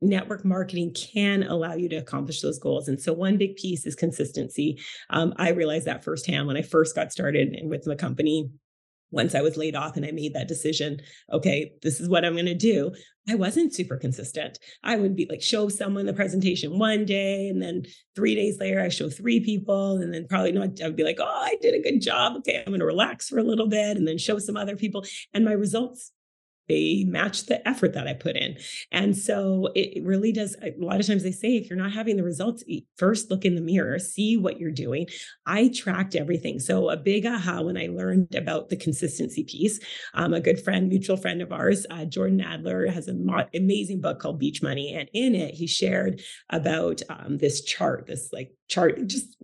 [0.00, 2.88] network marketing can allow you to accomplish those goals.
[2.88, 4.80] And so, one big piece is consistency.
[5.10, 8.50] Um, I realized that firsthand when I first got started with the company
[9.10, 11.00] once I was laid off and I made that decision,
[11.32, 12.92] okay, this is what I'm going to do.
[13.28, 14.58] I wasn't super consistent.
[14.84, 18.80] I would be like show someone the presentation one day and then 3 days later
[18.80, 21.74] I show 3 people and then probably not I would be like, "Oh, I did
[21.74, 22.36] a good job.
[22.38, 25.04] Okay, I'm going to relax for a little bit and then show some other people."
[25.34, 26.12] And my results
[26.68, 28.56] they match the effort that I put in.
[28.92, 30.56] And so it really does.
[30.62, 32.64] A lot of times they say, if you're not having the results,
[32.96, 35.06] first look in the mirror, see what you're doing.
[35.46, 36.58] I tracked everything.
[36.58, 39.80] So a big aha when I learned about the consistency piece.
[40.14, 44.20] Um, a good friend, mutual friend of ours, uh, Jordan Adler, has an amazing book
[44.20, 44.94] called Beach Money.
[44.94, 49.36] And in it, he shared about um, this chart, this like chart, just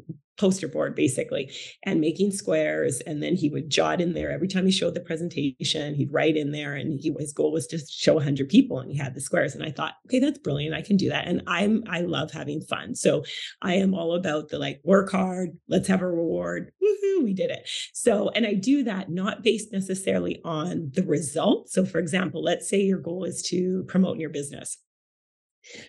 [0.42, 1.48] poster board basically
[1.84, 4.32] and making squares and then he would jot in there.
[4.32, 7.68] Every time he showed the presentation he'd write in there and he, his goal was
[7.68, 10.74] to show 100 people and he had the squares and i thought okay that's brilliant
[10.74, 12.96] i can do that and i'm i love having fun.
[12.96, 13.22] So
[13.62, 17.52] i am all about the like work hard let's have a reward Woohoo, we did
[17.52, 17.68] it.
[17.94, 21.68] So and i do that not based necessarily on the result.
[21.68, 24.76] So for example let's say your goal is to promote your business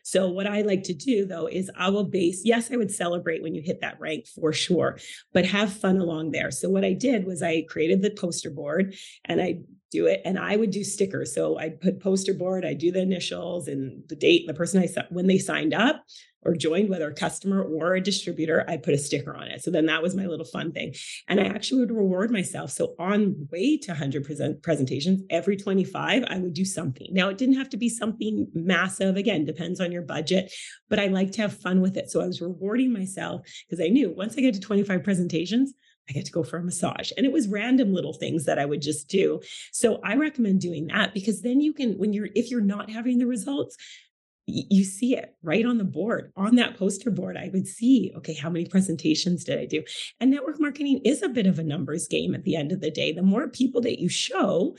[0.03, 3.41] so, what I like to do though is I will base, yes, I would celebrate
[3.41, 4.99] when you hit that rank for sure,
[5.33, 6.51] but have fun along there.
[6.51, 9.59] So, what I did was I created the poster board and I
[9.91, 11.33] do it and I would do stickers.
[11.33, 15.05] So, I'd put poster board, I do the initials and the date, the person I
[15.09, 16.03] when they signed up,
[16.45, 19.63] or joined, whether a customer or a distributor, I put a sticker on it.
[19.63, 20.93] So then that was my little fun thing.
[21.27, 22.71] And I actually would reward myself.
[22.71, 27.07] So on way to 100% presentations, every 25, I would do something.
[27.11, 29.15] Now, it didn't have to be something massive.
[29.15, 30.51] Again, depends on your budget,
[30.89, 32.09] but I like to have fun with it.
[32.09, 35.73] So I was rewarding myself because I knew once I get to 25 presentations,
[36.09, 37.11] I get to go for a massage.
[37.15, 39.39] And it was random little things that I would just do.
[39.71, 43.19] So I recommend doing that because then you can, when you're, if you're not having
[43.19, 43.77] the results,
[44.45, 47.37] you see it right on the board on that poster board.
[47.37, 49.83] I would see okay how many presentations did i do?
[50.19, 52.91] And network marketing is a bit of a numbers game at the end of the
[52.91, 53.13] day.
[53.13, 54.75] The more people that you show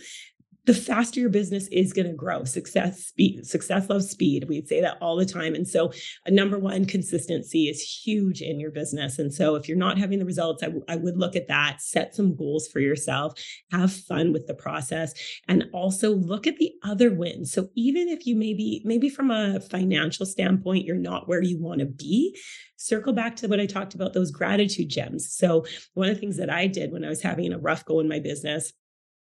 [0.66, 2.44] the faster your business is going to grow.
[2.44, 4.46] Success speed, success loves speed.
[4.48, 5.55] We say that all the time.
[5.55, 5.92] And so,
[6.24, 9.18] a number one, consistency is huge in your business.
[9.18, 11.81] And so, if you're not having the results, I, w- I would look at that,
[11.81, 13.35] set some goals for yourself,
[13.72, 15.12] have fun with the process,
[15.48, 17.53] and also look at the other wins.
[17.53, 21.81] So, even if you maybe, maybe from a financial standpoint, you're not where you want
[21.81, 22.38] to be,
[22.77, 25.31] circle back to what I talked about those gratitude gems.
[25.35, 28.00] So, one of the things that I did when I was having a rough go
[28.00, 28.72] in my business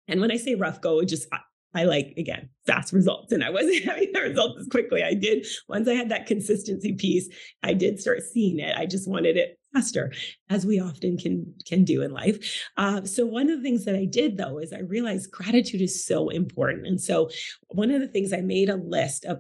[0.08, 1.40] and when I say rough go, just I,
[1.76, 5.04] I like again fast results, and I wasn't having the results as quickly.
[5.04, 7.30] I did once I had that consistency piece.
[7.64, 8.76] I did start seeing it.
[8.78, 10.14] I just wanted it faster,
[10.50, 12.62] as we often can can do in life.
[12.78, 16.06] Uh, so one of the things that I did though is I realized gratitude is
[16.06, 17.30] so important, and so
[17.70, 19.40] one of the things I made a list of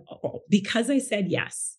[0.49, 1.77] because I said yes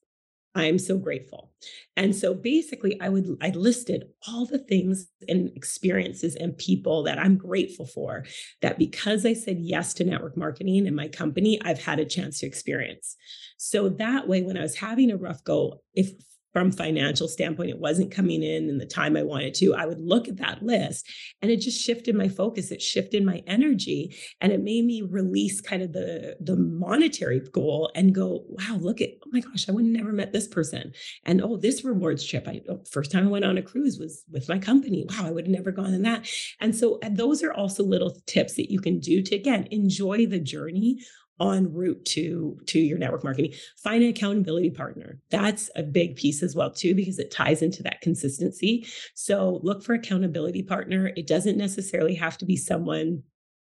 [0.54, 1.50] I'm so grateful.
[1.96, 7.18] And so basically I would I listed all the things and experiences and people that
[7.18, 8.24] I'm grateful for
[8.62, 12.38] that because I said yes to network marketing in my company, I've had a chance
[12.40, 13.16] to experience.
[13.56, 16.12] So that way when I was having a rough go, if
[16.54, 20.00] from financial standpoint it wasn't coming in in the time i wanted to i would
[20.00, 21.06] look at that list
[21.42, 25.60] and it just shifted my focus it shifted my energy and it made me release
[25.60, 29.72] kind of the the monetary goal and go wow look at oh my gosh i
[29.72, 30.92] would have never met this person.
[31.24, 34.24] And oh this rewards trip i oh, first time i went on a cruise was
[34.30, 36.28] with my company wow i would have never gone on that.
[36.60, 40.26] And so and those are also little tips that you can do to again enjoy
[40.26, 41.00] the journey
[41.40, 43.52] en route to to your network marketing.
[43.82, 45.20] Find an accountability partner.
[45.30, 48.86] That's a big piece as well too because it ties into that consistency.
[49.14, 51.12] So look for accountability partner.
[51.16, 53.22] It doesn't necessarily have to be someone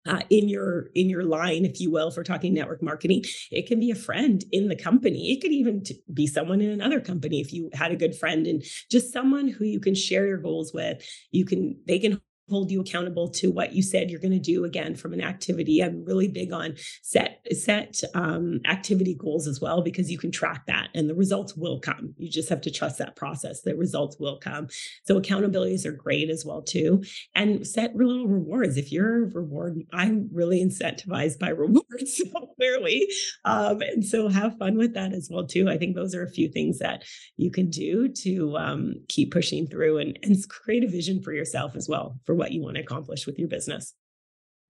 [0.07, 3.25] uh, in your in your line if you will for talking network marketing.
[3.51, 5.33] It can be a friend in the company.
[5.33, 8.47] It could even t- be someone in another company if you had a good friend
[8.47, 11.05] and just someone who you can share your goals with.
[11.31, 14.65] You can they can hold you accountable to what you said you're going to do
[14.65, 15.83] again from an activity.
[15.83, 20.67] I'm really big on set set um, activity goals as well because you can track
[20.67, 22.15] that and the results will come.
[22.17, 24.69] You just have to trust that process the results will come.
[25.05, 27.03] So accountabilities are great as well too.
[27.35, 28.77] And set little rewards.
[28.77, 33.07] If you're reward i'm really incentivized by rewards so clearly.
[33.45, 35.69] Um, and so have fun with that as well too.
[35.69, 37.05] I think those are a few things that
[37.37, 41.77] you can do to um, keep pushing through and, and create a vision for yourself
[41.77, 43.95] as well for what you want to accomplish with your business.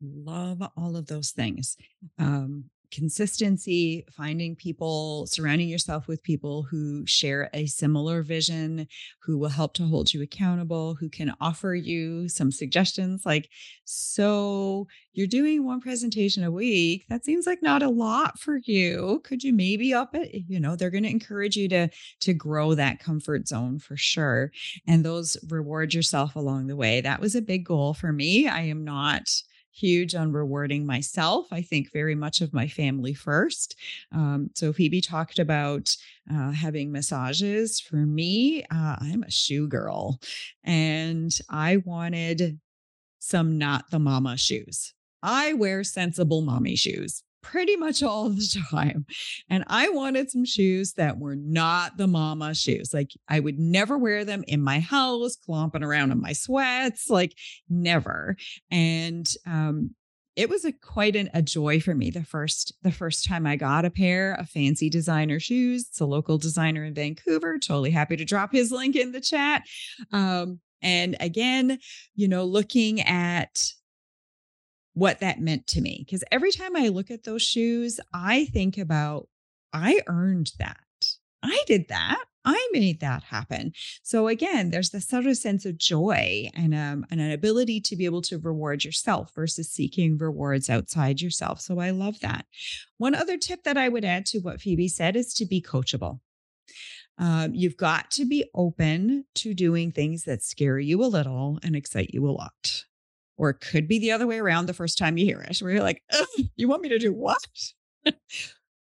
[0.00, 1.76] Love all of those things.
[2.18, 8.87] Um, consistency, finding people, surrounding yourself with people who share a similar vision,
[9.20, 13.48] who will help to hold you accountable, who can offer you some suggestions like,
[13.85, 17.05] so you're doing one presentation a week.
[17.09, 19.20] That seems like not a lot for you.
[19.24, 20.44] Could you maybe up it?
[20.46, 21.88] You know, they're going to encourage you to
[22.20, 24.53] to grow that comfort zone for sure.
[24.87, 27.01] And those reward yourself along the way.
[27.01, 28.46] That was a big goal for me.
[28.46, 29.29] I am not
[29.79, 31.47] huge on rewarding myself.
[31.53, 33.77] I think very much of my family first.
[34.12, 35.97] Um, so Phebe talked about
[36.33, 37.81] uh, having massages.
[37.81, 40.21] For me, uh, I'm a shoe girl,
[40.64, 42.59] and I wanted
[43.19, 44.95] some not the mama shoes.
[45.23, 49.07] I wear sensible mommy shoes pretty much all the time.
[49.49, 52.93] And I wanted some shoes that were not the mama shoes.
[52.93, 57.35] Like I would never wear them in my house, clomping around in my sweats, like
[57.69, 58.37] never.
[58.71, 59.95] And um,
[60.37, 63.57] it was a quite an, a joy for me the first the first time I
[63.57, 65.87] got a pair of fancy designer shoes.
[65.89, 67.59] It's a local designer in Vancouver.
[67.59, 69.63] Totally happy to drop his link in the chat.
[70.13, 71.79] Um, and again,
[72.15, 73.73] you know, looking at
[74.99, 76.05] what that meant to me.
[76.05, 79.29] Because every time I look at those shoes, I think about,
[79.73, 80.79] I earned that.
[81.43, 82.25] I did that.
[82.45, 83.73] I made that happen.
[84.03, 87.97] So again, there's this sort of sense of joy and, um, and an ability to
[87.97, 91.61] be able to reward yourself versus seeking rewards outside yourself.
[91.61, 92.47] So I love that.
[92.97, 96.21] One other tip that I would add to what Phebe said is to be coachable.
[97.19, 101.77] Um, you've got to be open to doing things that scare you a little and
[101.77, 102.85] excite you a lot.
[103.38, 105.72] Or it could be the other way around the first time you hear it, where
[105.72, 106.03] you're like,
[106.57, 107.38] you want me to do what?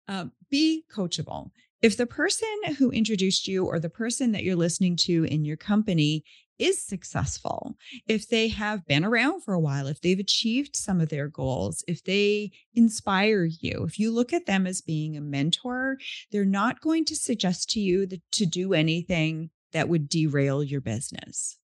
[0.08, 1.52] um, be coachable.
[1.82, 5.58] If the person who introduced you or the person that you're listening to in your
[5.58, 6.24] company
[6.60, 7.76] is successful,
[8.08, 11.84] if they have been around for a while, if they've achieved some of their goals,
[11.88, 15.98] if they inspire you, if you look at them as being a mentor,
[16.32, 20.82] they're not going to suggest to you that, to do anything that would derail your
[20.82, 21.58] business.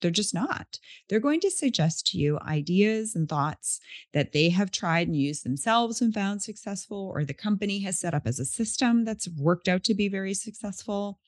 [0.00, 0.78] They're just not.
[1.08, 3.80] They're going to suggest to you ideas and thoughts
[4.12, 8.14] that they have tried and used themselves and found successful, or the company has set
[8.14, 11.18] up as a system that's worked out to be very successful.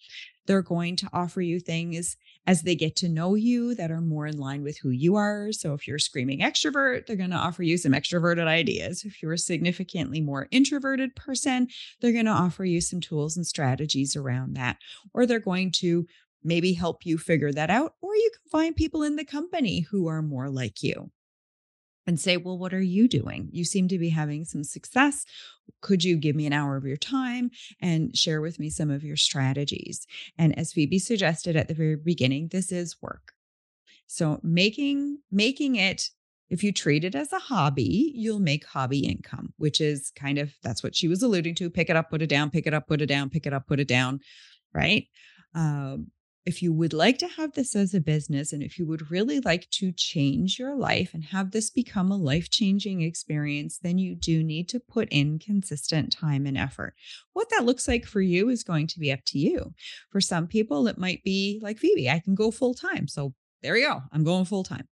[0.46, 2.16] They're going to offer you things
[2.48, 5.52] as they get to know you that are more in line with who you are.
[5.52, 9.04] So if you're a screaming extrovert, they're going to offer you some extroverted ideas.
[9.04, 11.68] If you're a significantly more introverted person,
[12.00, 14.78] they're going to offer you some tools and strategies around that.
[15.14, 16.06] Or they're going to
[16.44, 17.94] maybe help you figure that out.
[18.00, 21.10] Or you can find people in the company who are more like you
[22.06, 23.48] and say, Well, what are you doing?
[23.52, 25.24] You seem to be having some success.
[25.80, 27.50] Could you give me an hour of your time
[27.80, 30.06] and share with me some of your strategies?
[30.38, 33.32] And as Phebe suggested at the very beginning, this is work.
[34.06, 36.10] So making making it
[36.50, 40.52] if you treat it as a hobby, you'll make hobby income, which is kind of
[40.62, 41.70] that's what she was alluding to.
[41.70, 43.66] Pick it up, put it down, pick it up, put it down, pick it up,
[43.66, 44.20] put it down,
[44.74, 45.06] right?
[45.54, 46.08] Um,
[46.44, 49.40] if you would like to have this as a business and if you would really
[49.40, 54.14] like to change your life and have this become a life changing experience, then you
[54.14, 56.94] do need to put in consistent time and effort.
[57.32, 59.72] What that looks like for you is going to be up to you.
[60.10, 63.06] For some people, it might be like Phebe, I can go full time.
[63.06, 64.02] So there you go.
[64.12, 64.88] I'm going full time.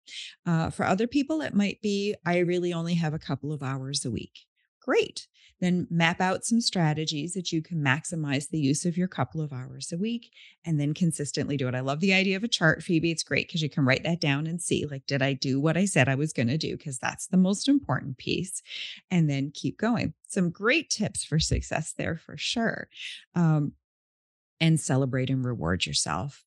[0.45, 4.03] Uh, for other people, it might be I really only have a couple of hours
[4.03, 4.46] a week.
[4.87, 5.27] Great.
[5.59, 9.51] Then map out some strategies that you can maximize the use of your couple of
[9.51, 10.31] hours a week
[10.63, 11.75] and then consistently do it.
[11.75, 13.11] I love the idea of a chart, Phebe.
[13.11, 15.75] It's great because you can write that down and see, like, did I do what
[15.75, 16.77] I said I was going to do?
[16.77, 18.61] Because that's the most important piece.
[19.11, 20.13] And then keep going.
[20.27, 22.87] Some great tips for success there for sure.
[23.35, 23.73] Um,
[24.61, 26.46] and celebrate and reward yourself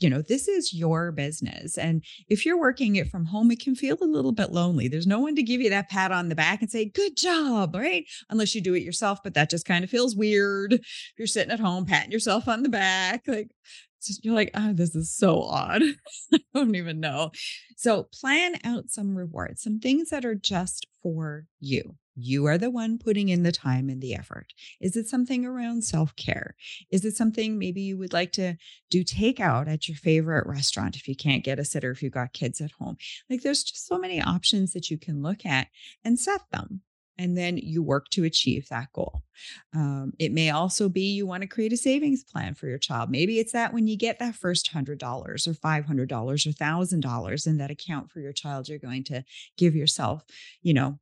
[0.00, 1.78] you know, this is your business.
[1.78, 4.88] And if you're working it from home, it can feel a little bit lonely.
[4.88, 7.74] There's no one to give you that pat on the back and say, good job,
[7.74, 8.04] right?
[8.30, 10.74] Unless you do it yourself, but that just kind of feels weird.
[10.74, 13.50] If you're sitting at home patting yourself on the back, like,
[14.22, 15.82] you're like, oh, this is so odd.
[16.32, 17.30] I don't even know.
[17.76, 21.96] So plan out some rewards, some things that are just for you.
[22.16, 24.52] You are the one putting in the time and the effort.
[24.80, 26.54] Is it something around self care?
[26.90, 28.56] Is it something maybe you would like to
[28.90, 32.32] do takeout at your favorite restaurant if you can't get a sitter, if you've got
[32.32, 32.96] kids at home?
[33.30, 35.68] Like there's just so many options that you can look at
[36.04, 36.82] and set them
[37.20, 39.22] and then you work to achieve that goal.
[39.74, 43.10] Um, it may also be you want to create a savings plan for your child.
[43.10, 47.70] Maybe it's that when you get that first $100 or $500 or $1,000 in that
[47.70, 49.22] account for your child, you're going to
[49.58, 50.24] give yourself,
[50.62, 50.98] you know,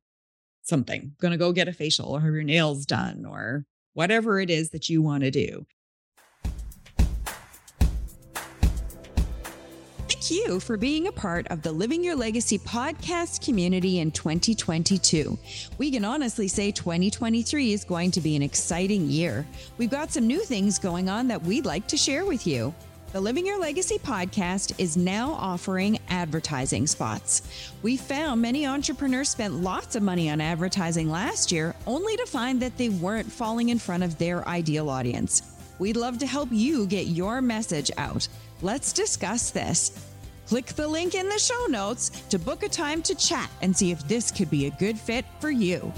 [0.61, 4.49] something, going to go get a facial or have your nails done or whatever it
[4.49, 5.65] is that you want to do.
[10.31, 15.37] You for being a part of the Living Your Legacy podcast community in 2022.
[15.77, 19.45] We can honestly say 2023 is going to be an exciting year.
[19.77, 22.73] We've got some new things going on that we'd like to share with you.
[23.11, 27.71] The Living Your Legacy podcast is now offering advertising spots.
[27.81, 32.61] We found many entrepreneurs spent lots of money on advertising last year, only to find
[32.61, 35.41] that they weren't falling in front of their ideal audience.
[35.79, 38.27] We'd love to help you get your message out.
[38.61, 40.05] Let's discuss this.
[40.49, 43.91] Click the link in the show notes to book a time to chat and see
[43.91, 45.93] if this could be a good fit for you.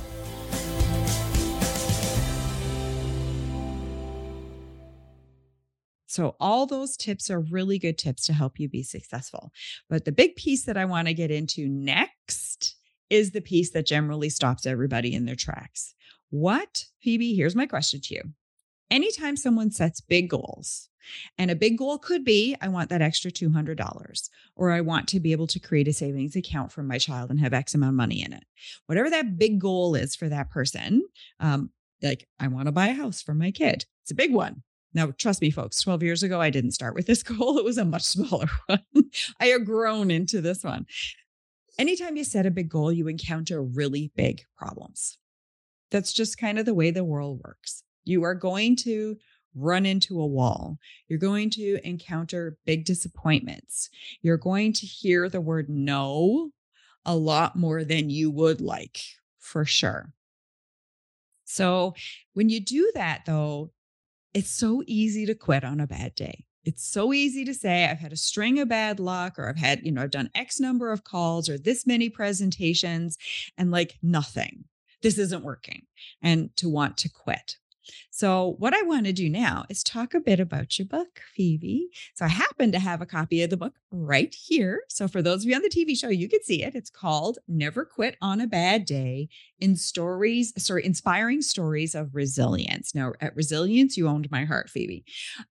[6.05, 9.53] So, all those tips are really good tips to help you be successful.
[9.89, 12.75] But the big piece that I want to get into next
[13.09, 15.95] is the piece that generally stops everybody in their tracks.
[16.29, 18.23] What, Phebe, here's my question to you.
[18.91, 20.89] Anytime someone sets big goals,
[21.37, 25.19] and a big goal could be I want that extra $200, or I want to
[25.21, 27.95] be able to create a savings account for my child and have X amount of
[27.95, 28.43] money in it.
[28.87, 31.03] Whatever that big goal is for that person,
[31.39, 31.71] um,
[32.03, 33.85] like I want to buy a house for my kid.
[34.03, 34.63] It's a big one.
[34.93, 37.57] Now, trust me, folks, 12 years ago, I didn't start with this goal.
[37.57, 38.81] It was a much smaller one.
[39.39, 40.85] I have grown into this one.
[41.79, 45.17] Anytime you set a big goal, you encounter really big problems.
[45.91, 47.83] That's just kind of the way the world works.
[48.03, 49.17] You are going to
[49.55, 50.77] run into a wall.
[51.07, 53.89] You're going to encounter big disappointments.
[54.21, 56.51] You're going to hear the word no
[57.05, 58.99] a lot more than you would like,
[59.39, 60.13] for sure.
[61.43, 61.95] So,
[62.33, 63.71] when you do that, though,
[64.33, 66.45] it's so easy to quit on a bad day.
[66.63, 69.81] It's so easy to say, I've had a string of bad luck, or I've had,
[69.83, 73.17] you know, I've done X number of calls or this many presentations,
[73.57, 74.65] and like nothing.
[75.01, 75.87] This isn't working,
[76.21, 77.57] and to want to quit.
[78.09, 81.87] So, what I want to do now is talk a bit about your book, Phebe.
[82.15, 84.81] So, I happen to have a copy of the book right here.
[84.89, 86.75] So, for those of you on the TV show, you can see it.
[86.75, 89.29] It's called Never Quit on a Bad Day
[89.59, 92.93] in Stories, sorry, Inspiring Stories of Resilience.
[92.93, 95.03] Now, at Resilience, you owned my heart, Phebe.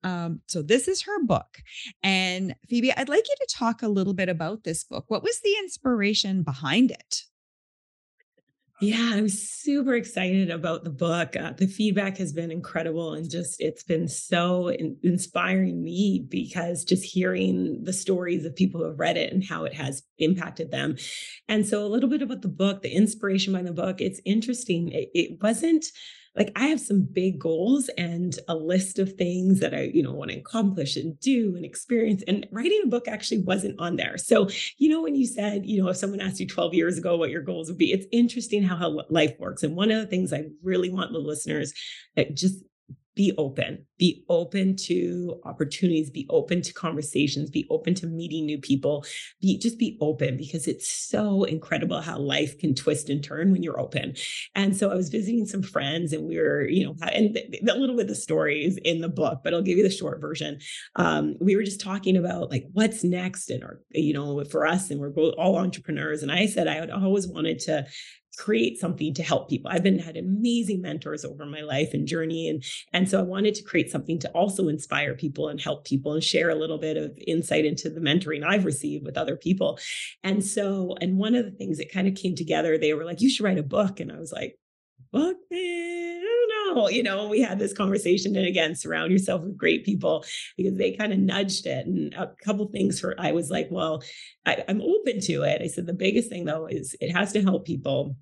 [0.03, 1.59] Um, so, this is her book.
[2.03, 5.07] And, Phebe, I'd like you to talk a little bit about this book.
[5.09, 7.25] What was the inspiration behind it?
[8.81, 11.35] Yeah, I'm super excited about the book.
[11.35, 16.85] Uh, the feedback has been incredible and just it's been so in- inspiring me because
[16.85, 20.71] just hearing the stories of people who have read it and how it has impacted
[20.71, 20.97] them.
[21.49, 24.93] And so a little bit about the book, the inspiration behind the book, it's interesting.
[24.93, 25.87] It, it wasn't
[26.37, 30.13] like I have some big goals and a list of things that I, you know,
[30.13, 32.23] want to accomplish and do and experience.
[32.29, 34.17] And writing a book actually wasn't on there.
[34.19, 34.49] So,
[34.79, 37.31] you know, when you said, you know, if someone asked you 12 years ago what
[37.31, 39.63] your goals would be, it's interesting how, how life works.
[39.63, 41.73] And one of the things I really want the listeners
[42.35, 42.63] just
[43.19, 48.59] be open be open to opportunities be open to conversations be open to meeting new
[48.59, 49.05] people.
[49.41, 53.65] Be just be open because it's so incredible how life can twist and turn when
[53.65, 54.15] you're open.
[54.55, 57.97] And so i was visiting some friends and we were you know and a little
[57.97, 60.61] bit of the stories in the book but i'll give you the short version.
[60.95, 64.91] Um, we were just talking about like what's next and our you know for us
[64.91, 66.23] and we're both all entrepreneurs.
[66.23, 67.85] And i said i had always wanted to
[68.39, 69.71] create something to help people.
[69.71, 72.63] I've been had amazing mentors over my life and journey and
[72.93, 76.23] and so I wanted to create something to also inspire people and help people and
[76.23, 79.79] share a little bit of insight into the mentoring I've received with other people.
[80.23, 83.21] And so and one of the things that kind of came together they were like
[83.21, 84.57] you should write a book and I was like
[85.13, 86.89] book I don't know.
[86.89, 90.25] You know, we had this conversation and again, surround yourself with great people
[90.57, 91.87] because they kind of nudged it.
[91.87, 94.03] And a couple things for I was like, well,
[94.47, 95.63] I, I'm open to it.
[95.63, 98.17] I said the biggest thing though is it has to help people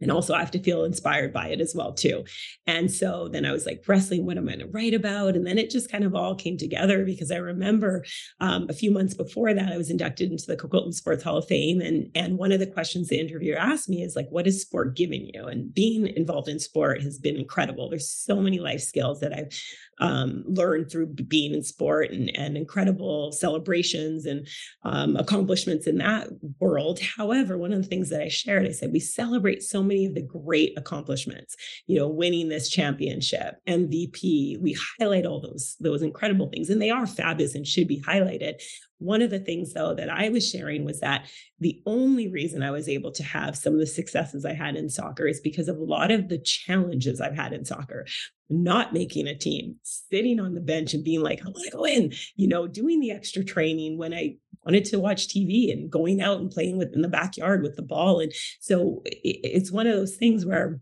[0.00, 2.24] and also i have to feel inspired by it as well too.
[2.66, 5.36] And so then i was like wrestling what am i going to write about?
[5.36, 8.04] And then it just kind of all came together because i remember
[8.40, 11.46] um, a few months before that i was inducted into the coquitlam sports hall of
[11.46, 11.80] fame.
[11.80, 14.96] And and one of the questions the interviewer asked me is like what is sport
[14.96, 15.46] giving you?
[15.46, 17.88] And being involved in sport has been incredible.
[17.88, 19.52] There's so many life skills that i've
[20.00, 24.46] um, learned through being in sport and, and incredible celebrations and
[24.84, 26.28] um, accomplishments in that
[26.60, 27.00] world.
[27.00, 30.14] However, one of the things that I shared, I said, we celebrate so many of
[30.14, 34.60] the great accomplishments, you know, winning this championship, MVP.
[34.60, 38.60] We highlight all those, those incredible things, and they are fabulous and should be highlighted.
[38.98, 41.28] One of the things, though, that I was sharing was that
[41.60, 44.88] the only reason I was able to have some of the successes I had in
[44.88, 48.06] soccer is because of a lot of the challenges I've had in soccer
[48.48, 51.84] not making a team, sitting on the bench and being like, I want to go
[51.84, 56.20] in, you know, doing the extra training when I wanted to watch TV and going
[56.20, 58.20] out and playing with in the backyard with the ball.
[58.20, 60.80] And so it's one of those things where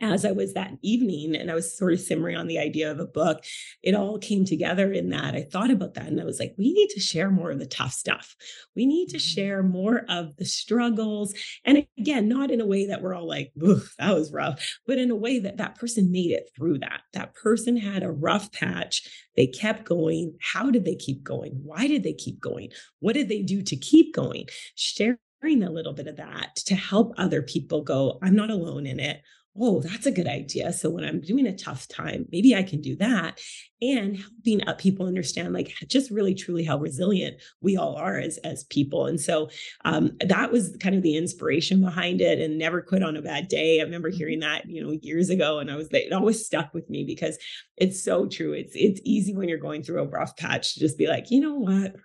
[0.00, 2.98] as I was that evening and I was sort of simmering on the idea of
[2.98, 3.44] a book,
[3.82, 6.72] it all came together in that I thought about that and I was like, we
[6.72, 8.34] need to share more of the tough stuff.
[8.74, 9.40] We need to mm-hmm.
[9.40, 11.34] share more of the struggles.
[11.64, 15.10] And again, not in a way that we're all like, that was rough, but in
[15.10, 17.02] a way that that person made it through that.
[17.12, 19.08] That person had a rough patch.
[19.36, 20.36] They kept going.
[20.40, 21.60] How did they keep going?
[21.62, 22.70] Why did they keep going?
[23.00, 24.46] What did they do to keep going?
[24.74, 29.00] Sharing a little bit of that to help other people go, I'm not alone in
[29.00, 29.22] it
[29.58, 30.72] oh, that's a good idea.
[30.72, 33.40] So when I'm doing a tough time, maybe I can do that.
[33.82, 38.64] And helping people understand, like, just really truly how resilient we all are as, as
[38.64, 39.06] people.
[39.06, 39.48] And so
[39.84, 43.48] um, that was kind of the inspiration behind it and never quit on a bad
[43.48, 43.80] day.
[43.80, 44.18] I remember mm-hmm.
[44.18, 45.58] hearing that, you know, years ago.
[45.58, 47.38] And I was, it always stuck with me because
[47.76, 48.52] it's so true.
[48.52, 51.40] It's, it's easy when you're going through a rough patch to just be like, you
[51.40, 51.96] know what?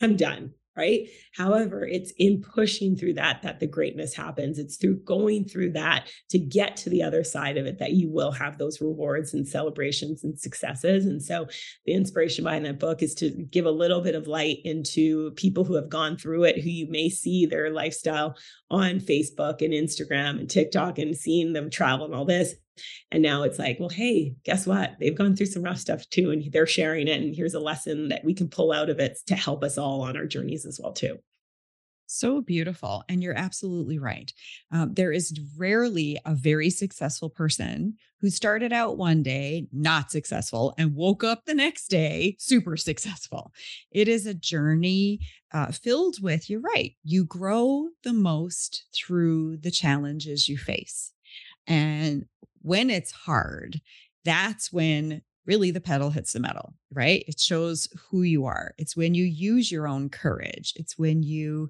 [0.00, 1.08] I'm done right?
[1.36, 4.58] However, it's in pushing through that that the greatness happens.
[4.58, 8.10] It's through going through that to get to the other side of it that you
[8.10, 11.06] will have those rewards and celebrations and successes.
[11.06, 11.46] And so
[11.86, 15.64] the inspiration behind that book is to give a little bit of light into people
[15.64, 18.36] who have gone through it, who you may see their lifestyle
[18.70, 22.54] on Facebook and Instagram and TikTok and seeing them travel and all this
[23.10, 24.96] and now it's like, well, hey, guess what?
[25.00, 27.20] They've gone through some rough stuff too, and they're sharing it.
[27.20, 30.02] And here's a lesson that we can pull out of it to help us all
[30.02, 31.18] on our journeys as well, too.
[32.06, 33.02] So beautiful.
[33.08, 34.30] And you're absolutely right.
[34.70, 40.74] Um, there is rarely a very successful person who started out one day not successful
[40.76, 43.52] and woke up the next day super successful.
[43.90, 45.20] It is a journey
[45.52, 51.10] uh, filled with, you're right, you grow the most through the challenges you face.
[51.66, 52.26] And
[52.64, 53.80] when it's hard,
[54.24, 57.22] that's when really the pedal hits the metal, right?
[57.28, 58.74] It shows who you are.
[58.78, 60.72] It's when you use your own courage.
[60.76, 61.68] It's when you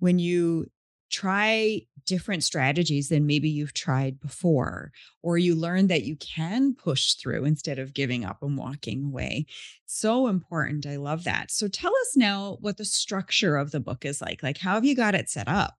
[0.00, 0.66] when you
[1.10, 4.90] try different strategies than maybe you've tried before
[5.22, 9.46] or you learn that you can push through instead of giving up and walking away.
[9.86, 10.86] So important.
[10.86, 11.52] I love that.
[11.52, 14.42] So tell us now what the structure of the book is like.
[14.42, 15.76] Like how have you got it set up?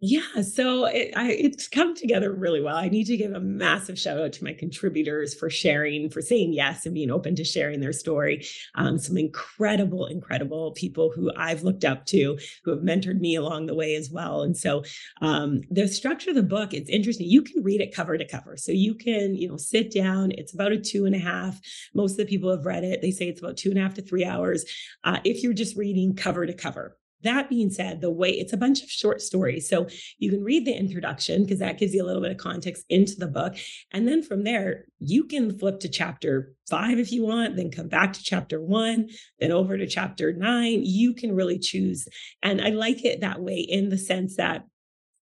[0.00, 2.76] Yeah, so it, I, it's come together really well.
[2.76, 6.52] I need to give a massive shout out to my contributors for sharing, for saying
[6.52, 8.44] yes and being open to sharing their story.
[8.74, 13.64] Um, some incredible, incredible people who I've looked up to, who have mentored me along
[13.64, 14.42] the way as well.
[14.42, 14.84] And so
[15.22, 17.30] um, the structure of the book, it's interesting.
[17.30, 18.58] You can read it cover to cover.
[18.58, 20.32] So you can, you know, sit down.
[20.32, 21.58] It's about a two and a half.
[21.94, 23.00] Most of the people have read it.
[23.00, 24.66] They say it's about two and a half to three hours.
[25.02, 26.98] Uh, if you're just reading cover to cover.
[27.24, 29.68] That being said, the way it's a bunch of short stories.
[29.68, 32.84] So you can read the introduction because that gives you a little bit of context
[32.88, 33.56] into the book.
[33.92, 37.88] And then from there, you can flip to chapter five if you want, then come
[37.88, 39.08] back to chapter one,
[39.40, 40.80] then over to chapter nine.
[40.84, 42.08] You can really choose.
[42.42, 44.64] And I like it that way in the sense that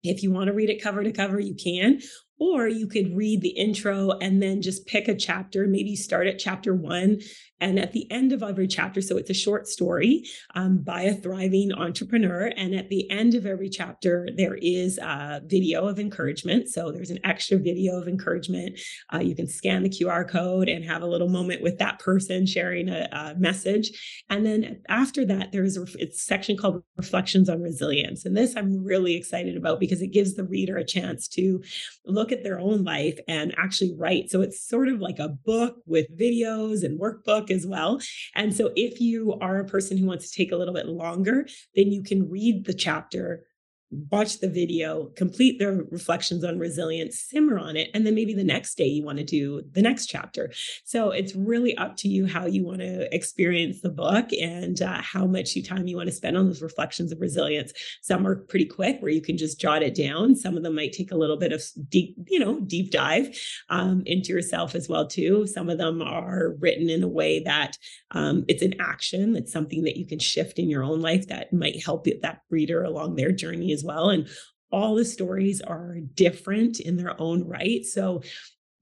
[0.04, 2.02] if you want to read it cover to cover, you can,
[2.42, 6.39] or you could read the intro and then just pick a chapter, maybe start at
[6.39, 7.20] chapter one.
[7.60, 10.26] And at the end of every chapter, so it's a short story
[10.56, 12.52] um, by a thriving entrepreneur.
[12.58, 16.70] And at the end of every chapter, there is a video of encouragement.
[16.70, 18.80] So there's an extra video of encouragement.
[19.14, 22.48] Uh, you can scan the QR code and have a little moment with that person
[22.48, 24.24] sharing a, a message.
[24.32, 28.26] And then after that, there's a, section called Reflections on Resilience.
[28.26, 31.62] And this I'm really excited about because it gives the reader a chance to
[32.06, 34.30] look at their own life and actually write.
[34.30, 38.00] So it's sort of like a book with videos and workbook as well.
[38.36, 41.48] And so if you are a person who wants to take a little bit longer,
[41.76, 43.46] then you can read the chapter
[43.92, 48.44] watch the video, complete the reflections on resilience, simmer on it, and then maybe the
[48.44, 50.52] next day you want to do the next chapter.
[50.86, 55.02] So it's really up to you how you want to experience the book and uh,
[55.02, 57.74] how much time you want to spend on those reflections of resilience.
[58.02, 60.36] Some are pretty quick where you can just jot it down.
[60.36, 63.38] Some of them might take a little bit of deep, you know, deep dive
[63.70, 65.46] um, into yourself as well too.
[65.48, 67.78] Some of them are written in a way that
[68.12, 69.36] um, it's an action.
[69.36, 72.84] It's something that you can shift in your own life that might help that reader
[72.84, 74.10] along their journey as well.
[74.10, 74.28] And
[74.72, 77.86] all the stories are different in their own right.
[77.86, 78.22] So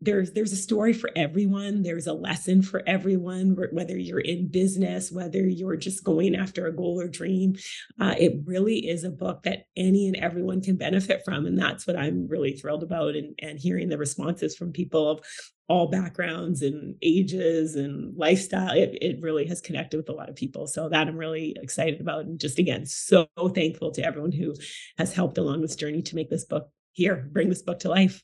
[0.02, 5.12] there's there's a story for everyone there's a lesson for everyone whether you're in business
[5.12, 7.56] whether you're just going after a goal or dream
[8.00, 11.86] uh, it really is a book that any and everyone can benefit from and that's
[11.86, 15.22] what i'm really thrilled about and, and hearing the responses from people of
[15.68, 18.72] all backgrounds and ages and lifestyle.
[18.72, 20.66] It, it really has connected with a lot of people.
[20.66, 22.26] So that I'm really excited about.
[22.26, 24.56] And just again, so thankful to everyone who
[24.98, 28.24] has helped along this journey to make this book here, bring this book to life.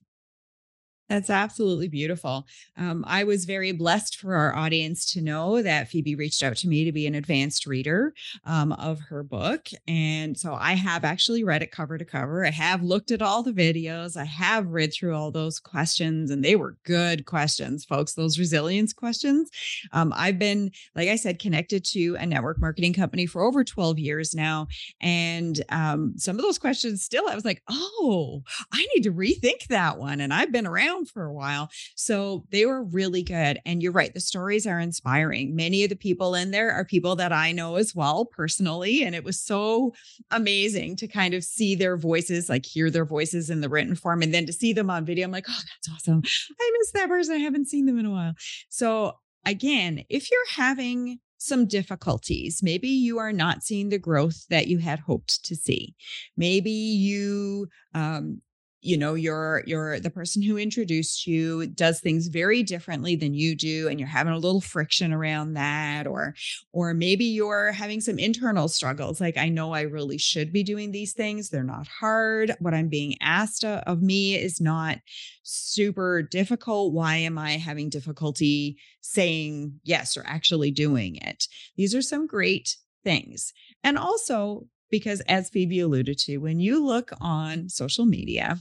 [1.08, 2.48] That's absolutely beautiful.
[2.76, 6.68] Um, I was very blessed for our audience to know that Phebe reached out to
[6.68, 9.68] me to be an advanced reader um, of her book.
[9.88, 12.44] And so I have actually read it cover to cover.
[12.44, 14.18] I have looked at all the videos.
[14.18, 18.14] I have read through all those questions, and they were good questions, folks.
[18.14, 19.52] Those resilience questions.
[19.92, 24.00] Um, I've been, like I said, connected to a network marketing company for over 12
[24.00, 24.68] years now.
[25.02, 28.42] And um, some of those questions still, I was like, oh,
[28.72, 30.20] I need to rethink that one.
[30.20, 31.70] And I've been around for a while.
[31.96, 33.60] So they were really good.
[33.66, 35.56] And you're right, the stories are inspiring.
[35.56, 39.04] Many of the people in there are people that I know as well personally.
[39.04, 39.94] And it was so
[40.32, 44.22] amazing to kind of see their voices, like hear their voices in the written form,
[44.22, 45.26] and then to see them on video.
[45.26, 46.22] I'm like, oh, that's awesome.
[46.60, 47.36] I miss that person.
[47.36, 48.34] I haven't seen them in a while.
[48.70, 52.62] So again, if you're having some difficulties.
[52.64, 55.96] Maybe you are not seeing the growth that you had hoped to see.
[56.36, 58.42] Maybe you um,
[58.86, 63.56] you know you're you're the person who introduced you does things very differently than you
[63.56, 66.36] do and you're having a little friction around that or
[66.72, 70.92] or maybe you're having some internal struggles like i know i really should be doing
[70.92, 75.00] these things they're not hard what i'm being asked of me is not
[75.44, 81.48] super difficult why am i having difficulty saying yes or actually doing it?
[81.78, 87.12] These are some great things and also because as Phebe alluded to, when you look
[87.20, 88.60] on social media,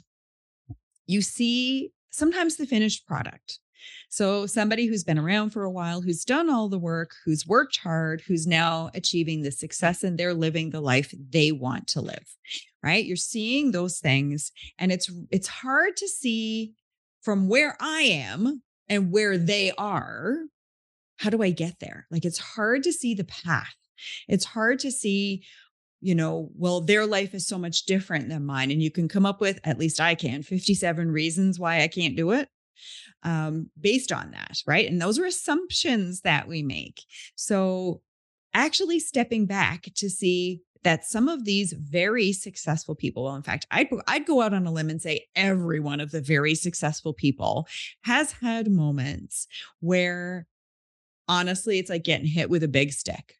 [1.06, 3.58] you see sometimes the finished product.
[4.08, 7.78] So, somebody who's been around for a while, who's done all the work, who's worked
[7.78, 12.24] hard, who's now achieving the success and they're living the life they want to live.
[12.82, 13.04] Right?
[13.04, 16.74] You're seeing those things and it's it's hard to see
[17.22, 20.36] from where I am and where they are.
[21.18, 22.06] How do I get there?
[22.10, 23.74] Like it's hard to see the path.
[24.28, 25.44] It's hard to see
[26.04, 28.70] you know, well, their life is so much different than mine.
[28.70, 32.14] And you can come up with, at least I can, 57 reasons why I can't
[32.14, 32.50] do it
[33.22, 34.58] um, based on that.
[34.66, 34.86] Right.
[34.86, 37.00] And those are assumptions that we make.
[37.36, 38.02] So
[38.52, 43.66] actually stepping back to see that some of these very successful people, well, in fact,
[43.70, 47.14] I'd, I'd go out on a limb and say every one of the very successful
[47.14, 47.66] people
[48.02, 49.46] has had moments
[49.80, 50.46] where
[51.28, 53.38] honestly, it's like getting hit with a big stick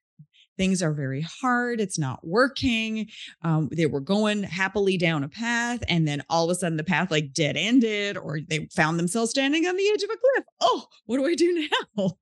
[0.57, 1.81] things are very hard.
[1.81, 3.09] It's not working.
[3.43, 6.85] Um, they were going happily down a path, and then all of a sudden the
[6.85, 10.45] path like dead ended, or they found themselves standing on the edge of a cliff.
[10.61, 12.13] Oh, what do I do now?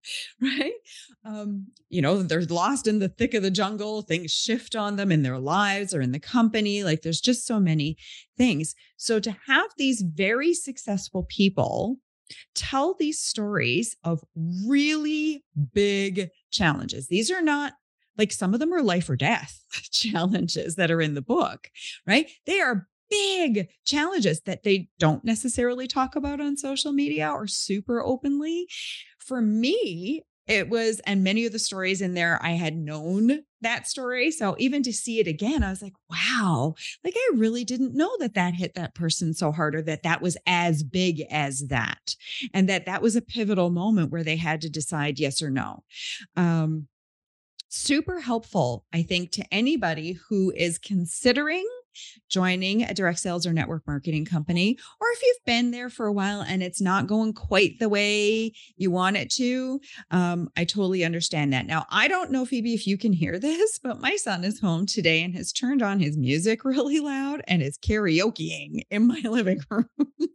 [0.41, 0.73] right?
[1.25, 4.03] Um, you know, they're lost in the thick of the jungle.
[4.03, 6.85] Things shift on them in their lives or in the company.
[6.85, 7.97] Like there's just so many
[8.37, 8.75] things.
[8.97, 11.99] So to have these very successful people
[12.55, 14.23] tell these stories of
[14.67, 17.09] really big challenges.
[17.09, 17.75] These are not
[18.19, 21.71] like some of them are life or death challenges that are in the book,
[22.07, 22.31] right?
[22.47, 28.03] They are big challenges that they don't necessarily talk about on social media or super
[28.03, 28.67] openly.
[29.19, 33.87] For me, it was, and many of the stories in there, I had known that
[33.87, 34.33] story.
[34.33, 38.11] So even to see it again, I was like, wow, like I really didn't know
[38.19, 42.17] that that hit that person so hard or that that was as big as that.
[42.53, 45.85] And that that was a pivotal moment where they had to decide yes or no.
[46.37, 46.89] Um,
[47.73, 51.67] super helpful, I think, to anybody who is considering
[52.29, 56.13] joining a direct sales or network marketing company, or if you've been there for a
[56.13, 59.81] while and it's not going quite the way you want it to,
[60.11, 61.67] um, I totally understand that.
[61.67, 64.87] Now, I don't know, Phebe, if you can hear this, but my son is home
[64.87, 69.61] today and has turned on his music really loud and is karaokeing in my living
[69.71, 69.87] room.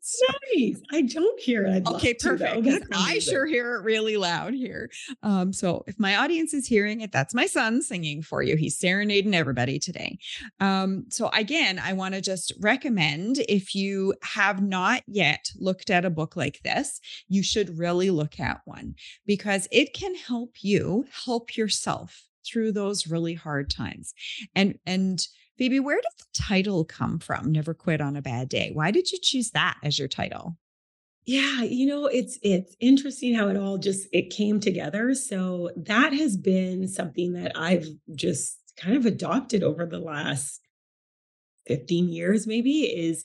[0.01, 0.81] so, nice.
[0.91, 1.87] I don't hear it.
[1.87, 2.67] okay, perfect.
[2.93, 4.89] I sure hear it really loud here.
[5.23, 8.55] Um, so if my audience is hearing it, that's my son singing for you.
[8.55, 10.17] He's serenading everybody today.
[10.59, 15.89] Um, so I again, I want to just recommend if you have not yet looked
[15.89, 18.95] at a book like this, you should really look at one
[19.25, 24.13] because it can help you help yourself through those really hard times.
[24.55, 25.25] And and
[25.57, 27.53] Phebe, where did the title come from?
[27.53, 28.71] Never quit on a bad day.
[28.73, 30.57] Why did you choose that as your title?
[31.25, 35.15] Yeah, you know, it's it's interesting how it all just it came together.
[35.15, 40.61] So that has been something that I've just kind of adopted over the last
[41.68, 43.24] 15 years maybe is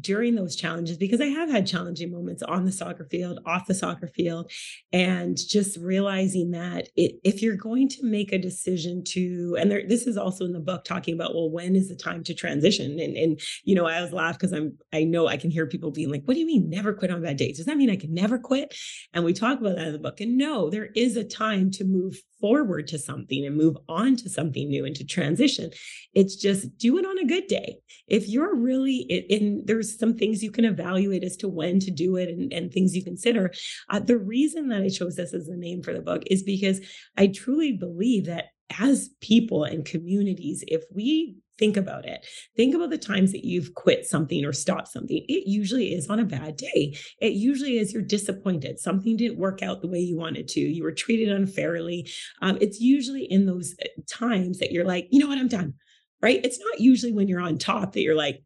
[0.00, 3.74] during those challenges because I have had challenging moments on the soccer field, off the
[3.74, 4.50] soccer field,
[4.92, 9.82] and just realizing that it, if you're going to make a decision to, and there,
[9.86, 12.98] this is also in the book talking about, well, when is the time to transition?
[12.98, 15.90] And and you know, I was laugh because I'm I know I can hear people
[15.90, 17.56] being like, what do you mean never quit on bad days?
[17.56, 18.74] Does that mean I can never quit?
[19.12, 20.20] And we talk about that in the book.
[20.20, 24.28] And no, there is a time to move forward to something and move on to
[24.28, 25.70] something new and to transition.
[26.14, 27.78] It's just do it on a good day.
[28.06, 32.16] If you're really in, there's some things you can evaluate as to when to do
[32.16, 33.52] it and, and things you consider.
[33.90, 36.80] Uh, the reason that I chose this as the name for the book is because
[37.16, 38.46] I truly believe that
[38.80, 43.74] as people and communities, if we think about it, think about the times that you've
[43.74, 45.24] quit something or stopped something.
[45.28, 46.96] It usually is on a bad day.
[47.20, 48.78] It usually is you're disappointed.
[48.78, 50.60] Something didn't work out the way you wanted to.
[50.60, 52.10] You were treated unfairly.
[52.42, 55.74] Um, it's usually in those uh, times that you're like, you know what, I'm done.
[56.22, 56.40] Right.
[56.42, 58.42] It's not usually when you're on top that you're like,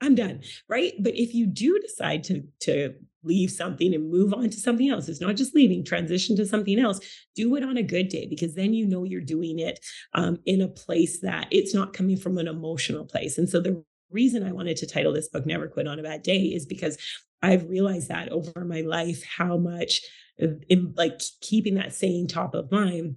[0.00, 0.42] I'm done.
[0.68, 0.94] Right.
[1.00, 2.94] But if you do decide to, to
[3.24, 6.78] leave something and move on to something else, it's not just leaving, transition to something
[6.78, 7.00] else,
[7.34, 9.80] do it on a good day because then you know you're doing it
[10.14, 13.38] um, in a place that it's not coming from an emotional place.
[13.38, 16.22] And so the reason I wanted to title this book Never Quit on a Bad
[16.22, 16.96] Day is because
[17.42, 20.02] I've realized that over my life, how much
[20.38, 23.16] in like keeping that saying top of mind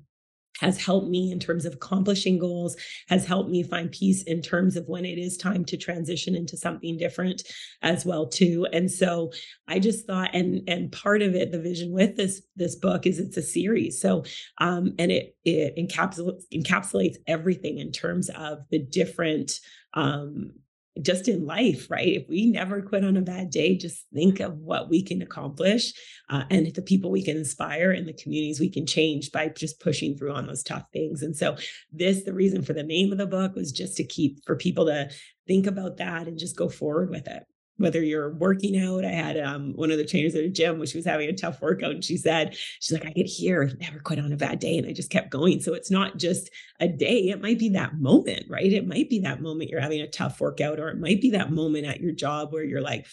[0.62, 2.78] has helped me in terms of accomplishing goals,
[3.10, 6.56] has helped me find peace in terms of when it is time to transition into
[6.56, 7.44] something different
[7.82, 8.68] as well too.
[8.72, 9.32] And so
[9.68, 13.20] I just thought, and and part of it, the vision with this this book is
[13.20, 14.00] it's a series.
[14.00, 14.24] So
[14.60, 19.60] um, and it it encapsulates encapsulates everything in terms of the different
[19.96, 20.54] um
[21.02, 22.08] just in life, right?
[22.08, 25.94] If we never quit on a bad day, just think of what we can accomplish
[26.30, 29.80] uh, and the people we can inspire and the communities we can change by just
[29.80, 31.22] pushing through on those tough things.
[31.22, 31.56] And so,
[31.92, 34.86] this, the reason for the name of the book was just to keep for people
[34.86, 35.10] to
[35.48, 37.44] think about that and just go forward with it
[37.78, 39.04] whether you're working out.
[39.04, 41.34] I had um, one of the trainers at a gym when she was having a
[41.34, 44.60] tough workout, and she said, She's like, I get here, never quit on a bad
[44.60, 44.78] day.
[44.78, 45.62] And I just kept going.
[45.62, 46.50] So it's not just
[46.80, 48.72] a day, it might be that moment, right?
[48.72, 51.52] It might be that moment you're having a tough workout, or it might be that
[51.52, 53.08] moment at your job where you're like,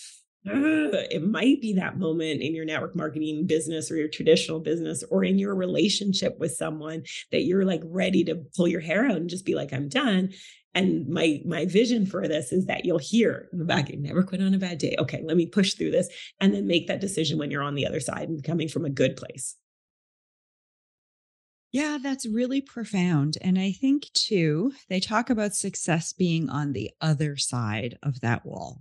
[0.50, 5.24] it might be that moment in your network marketing business or your traditional business or
[5.24, 9.30] in your relationship with someone that you're like ready to pull your hair out and
[9.30, 10.30] just be like i'm done
[10.74, 14.42] and my my vision for this is that you'll hear in the back, never quit
[14.42, 14.94] on a bad day.
[14.98, 16.08] Okay, let me push through this
[16.40, 18.90] and then make that decision when you're on the other side and coming from a
[18.90, 19.56] good place.
[21.70, 23.36] Yeah, that's really profound.
[23.42, 28.46] And I think too, they talk about success being on the other side of that
[28.46, 28.80] wall.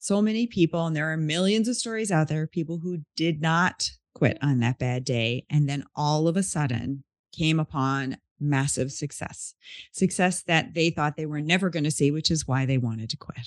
[0.00, 3.88] So many people, and there are millions of stories out there, people who did not
[4.14, 5.46] quit on that bad day.
[5.48, 9.54] And then all of a sudden came upon massive success,
[9.92, 13.10] success that they thought they were never going to see, which is why they wanted
[13.10, 13.46] to quit.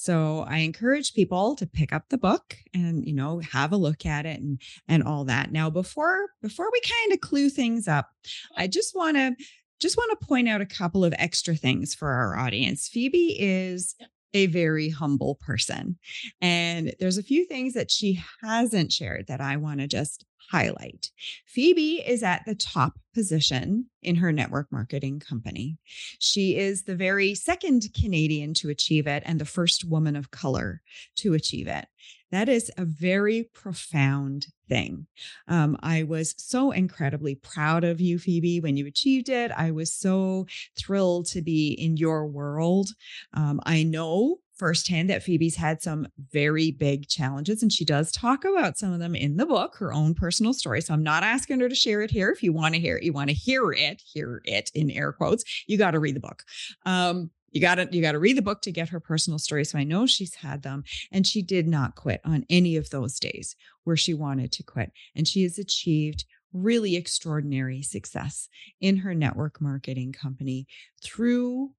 [0.00, 4.06] So I encourage people to pick up the book and you know have a look
[4.06, 5.52] at it and and all that.
[5.52, 8.08] Now before before we kind of clue things up,
[8.56, 9.36] I just want to
[9.78, 12.88] just want to point out a couple of extra things for our audience.
[12.88, 13.94] Phebe is
[14.32, 15.98] a very humble person.
[16.40, 21.10] And there's a few things that she hasn't shared that I want to just highlight.
[21.46, 25.78] Phebe is at the top position in her network marketing company.
[26.18, 30.82] She is the very second Canadian to achieve it and the first woman of color
[31.16, 31.86] to achieve it.
[32.30, 35.06] That is a very profound thing.
[35.48, 39.50] Um, I was so incredibly proud of you, Phebe, when you achieved it.
[39.56, 40.46] I was so
[40.78, 42.90] thrilled to be in your world.
[43.34, 48.44] Um, I know firsthand that Phebe's had some very big challenges, and she does talk
[48.44, 50.82] about some of them in the book, her own personal story.
[50.82, 52.30] So I'm not asking her to share it here.
[52.30, 55.12] If you want to hear it, you want to hear it, hear it in air
[55.12, 56.44] quotes, you got to read the book.
[56.84, 59.64] Um, you got to you got to read the book to get her personal story
[59.64, 63.18] so i know she's had them and she did not quit on any of those
[63.18, 68.48] days where she wanted to quit and she has achieved really extraordinary success
[68.80, 70.68] in her network marketing company
[71.02, 71.70] through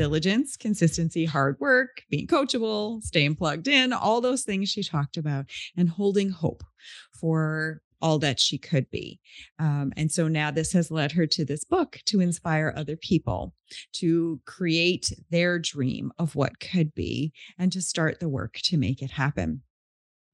[0.00, 5.44] diligence, consistency, hard work, being coachable, staying plugged in, all those things she talked about,
[5.76, 6.64] and holding hope
[7.12, 9.20] for all that she could be.
[9.58, 13.52] Um, and so now this has led her to this book to inspire other people
[13.96, 19.02] to create their dream of what could be and to start the work to make
[19.02, 19.60] it happen.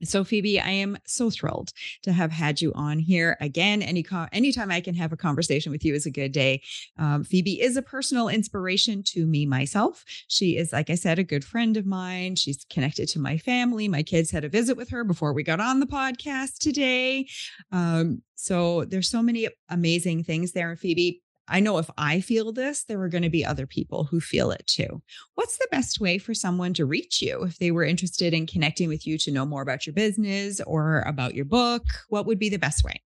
[0.02, 1.72] So Phebe, I am so thrilled
[2.02, 3.82] to have had you on here again.
[3.82, 6.62] Any anytime I can have a conversation with you is a good day.
[6.98, 10.04] Um, Phebe is a personal inspiration to me myself.
[10.28, 12.36] She is, like I said, a good friend of mine.
[12.36, 13.88] She's connected to my family.
[13.88, 17.26] My kids had a visit with her before we got on the podcast today.
[17.72, 20.76] Um, so there's so many amazing things there.
[20.76, 24.20] Phebe, I know if I feel this, there are going to be other people who
[24.20, 25.02] feel it too.
[25.34, 28.88] What's the best way for someone to reach you if they were interested in connecting
[28.88, 31.84] with you to know more about your business or about your book?
[32.08, 33.02] What would be the best way?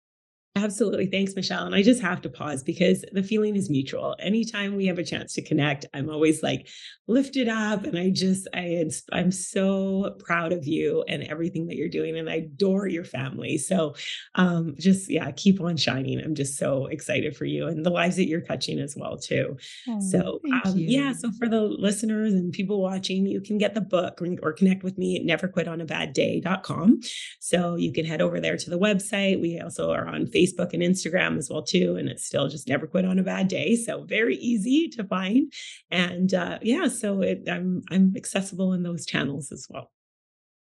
[0.56, 1.06] Absolutely.
[1.06, 1.66] Thanks, Michelle.
[1.66, 4.16] And I just have to pause because the feeling is mutual.
[4.20, 6.68] Anytime we have a chance to connect, I'm always like
[7.08, 7.84] lifted up.
[7.86, 12.18] And I just, I, I'm so proud of you and everything that you're doing.
[12.18, 13.60] And I adore your family.
[13.60, 13.96] So
[14.36, 16.20] um, just, yeah, keep on shining.
[16.20, 19.56] I'm just so excited for you and the lives that you're touching as well, too.
[19.88, 21.14] Oh, so, um, yeah.
[21.14, 24.84] So for the listeners and people watching, you can get the book or, or connect
[24.84, 27.02] with me at neverquitonabadday.com.
[27.40, 29.40] So you can head over there to the website.
[29.40, 32.68] We also are on Facebook Facebook and Instagram as well too, and it's still just
[32.68, 33.76] never quit on a bad day.
[33.76, 35.52] So very easy to find,
[35.92, 39.92] and uh, yeah, so it, I'm I'm accessible in those channels as well.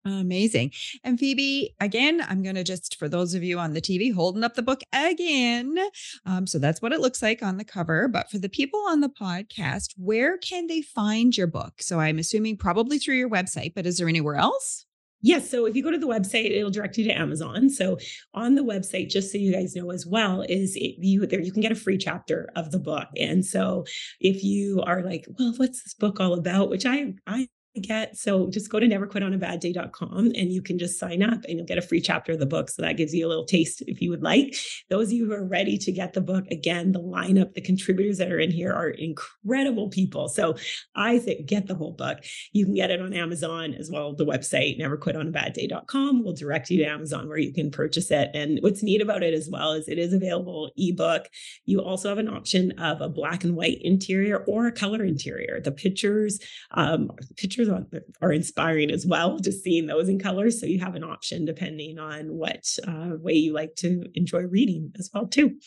[0.06, 0.74] Amazing.
[1.04, 4.44] And Phebe, again, I'm going to just, for those of you on the TV, holding
[4.44, 5.78] up the book again.
[6.26, 8.10] Um, so that's what it looks like on the cover.
[8.10, 11.82] But for the people on the podcast, where can they find your book?
[11.82, 14.86] So I'm assuming probably through your website, but is there anywhere else?
[15.26, 15.50] Yes.
[15.50, 17.70] So if you go to the website, it'll direct you to Amazon.
[17.70, 17.98] So
[18.34, 21.52] on the website, just so you guys know as well, is it, you there you
[21.52, 23.08] can get a free chapter of the book.
[23.18, 23.86] And so
[24.20, 26.70] if you are like, well, what's this book all about?
[26.70, 27.48] Which I I
[27.82, 28.18] get.
[28.18, 31.82] So just go to neverquitonabadday.com and you can just sign up and you'll get a
[31.82, 32.70] free chapter of the book.
[32.70, 34.56] So that gives you a little taste if you would like.
[34.90, 38.18] Those of you who are ready to get the book, again, the lineup, the contributors
[38.20, 40.30] that are in here are incredible people.
[40.30, 40.56] So
[40.96, 42.20] I say get the whole book.
[42.52, 44.14] You can get it on Amazon as well.
[44.14, 48.30] The website, neverquitonabadday.com, will direct you to Amazon where you can purchase it.
[48.34, 51.28] And what's neat about it as well is it is available ebook.
[51.66, 55.60] You also have an option of a black and white interior or a color interior.
[55.60, 56.40] The pictures,
[56.72, 60.60] um, pictures pictures are inspiring as well, just seeing those in colors.
[60.60, 64.92] So you have an option depending on what uh, way you like to enjoy reading
[64.98, 65.58] as well too.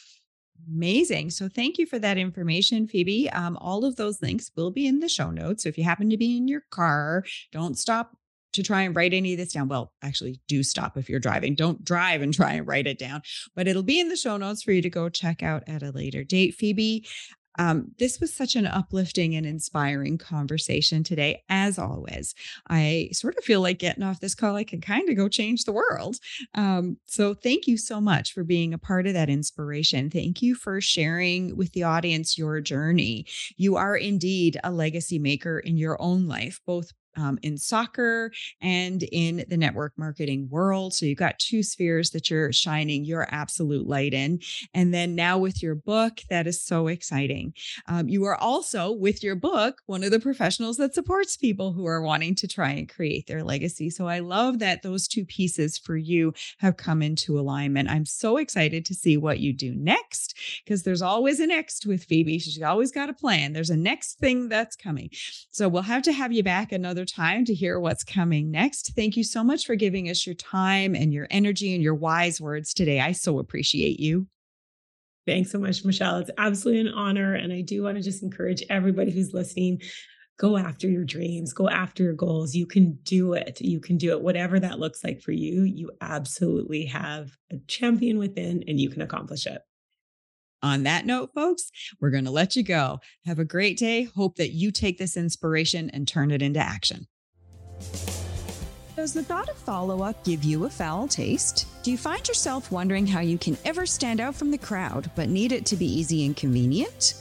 [0.69, 1.31] Amazing.
[1.31, 3.31] So thank you for that information, Phebe.
[3.31, 5.63] Um, all of those links will be in the show notes.
[5.63, 8.17] So if you happen to be in your car, don't stop
[8.55, 9.69] to try and write any of this down.
[9.69, 11.55] Well, actually, do stop if you're driving.
[11.55, 13.21] Don't drive and try and write it down,
[13.55, 15.91] but it'll be in the show notes for you to go check out at a
[15.91, 16.55] later date.
[16.55, 17.07] Phebe,
[17.59, 22.35] um, this was such an uplifting and inspiring conversation today, as always.
[22.69, 25.65] I sort of feel like getting off this call, I can kind of go change
[25.65, 26.17] the world.
[26.55, 30.11] Um, so, thank you so much for being a part of that inspiration.
[30.11, 33.27] Thank you for sharing with the audience your journey.
[33.57, 39.03] You are indeed a legacy maker in your own life, both um, in soccer and
[39.13, 40.95] in the network marketing world.
[40.95, 44.41] So you've got two spheres that you're shining your absolute light in.
[44.75, 47.55] And then now with your book, that is so exciting.
[47.87, 51.87] Um, you are also, with your book, one of the professionals that supports people who
[51.87, 53.91] are wanting to try and create their legacy.
[53.91, 57.89] So I love that those two pieces for you have come into alignment.
[57.89, 62.05] I'm so excited to see what you do next because there's always a next with
[62.05, 62.39] Phebe.
[62.39, 63.53] She's always got a plan.
[63.53, 65.11] There's a next thing that's coming.
[65.51, 68.93] So we'll have to have you back another time to hear what's coming next.
[68.95, 72.41] Thank you so much for giving us your time and your energy and your wise
[72.41, 73.01] words today.
[73.01, 74.27] I so appreciate you.
[75.27, 76.19] Thanks so much, Michelle.
[76.19, 77.35] It's absolutely an honor.
[77.35, 79.81] And I do want to just encourage everybody who's listening
[80.39, 82.55] go after your dreams, go after your goals.
[82.55, 83.61] You can do it.
[83.61, 85.63] You can do it, whatever that looks like for you.
[85.63, 89.63] You absolutely have a champion within and you can accomplish it.
[90.67, 92.99] On that note, folks, we're going to let you go.
[93.25, 94.03] Have a great day.
[94.03, 97.07] Hope that you take this inspiration and turn it into action.
[98.97, 101.69] Does the thought of follow up give you a foul taste?
[101.85, 105.29] Do you find yourself wondering how you can ever stand out from the crowd, but
[105.29, 107.15] need it to be easy and convenient?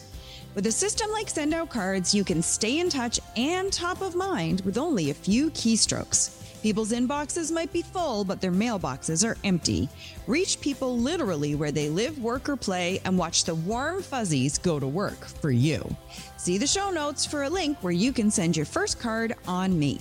[0.55, 4.61] With a system like Sendout Cards, you can stay in touch and top of mind
[4.61, 6.44] with only a few keystrokes.
[6.65, 9.87] People's inboxes might be full, but their mailboxes are empty.
[10.25, 14.79] Reach people literally where they live, work, or play, and watch the warm fuzzies go
[14.79, 15.95] to work for you.
[16.37, 19.77] See the show notes for a link where you can send your first card on
[19.77, 19.99] me.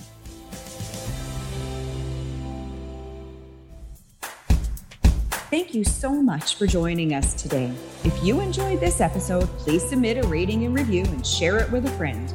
[5.50, 7.70] Thank you so much for joining us today.
[8.04, 11.84] If you enjoyed this episode, please submit a rating and review and share it with
[11.84, 12.32] a friend.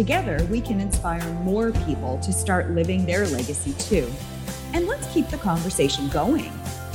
[0.00, 4.10] Together, we can inspire more people to start living their legacy too.
[4.72, 6.50] And let's keep the conversation going.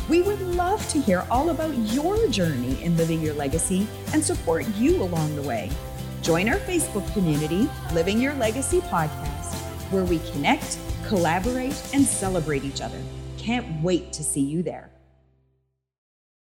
[0.10, 4.68] We would love to hear all about your journey in living your legacy and support
[4.78, 5.70] you along the way.
[6.24, 9.54] Join our Facebook community, Living Your Legacy Podcast,
[9.92, 13.00] where we connect, collaborate, and celebrate each other.
[13.38, 14.90] Can't wait to see you there.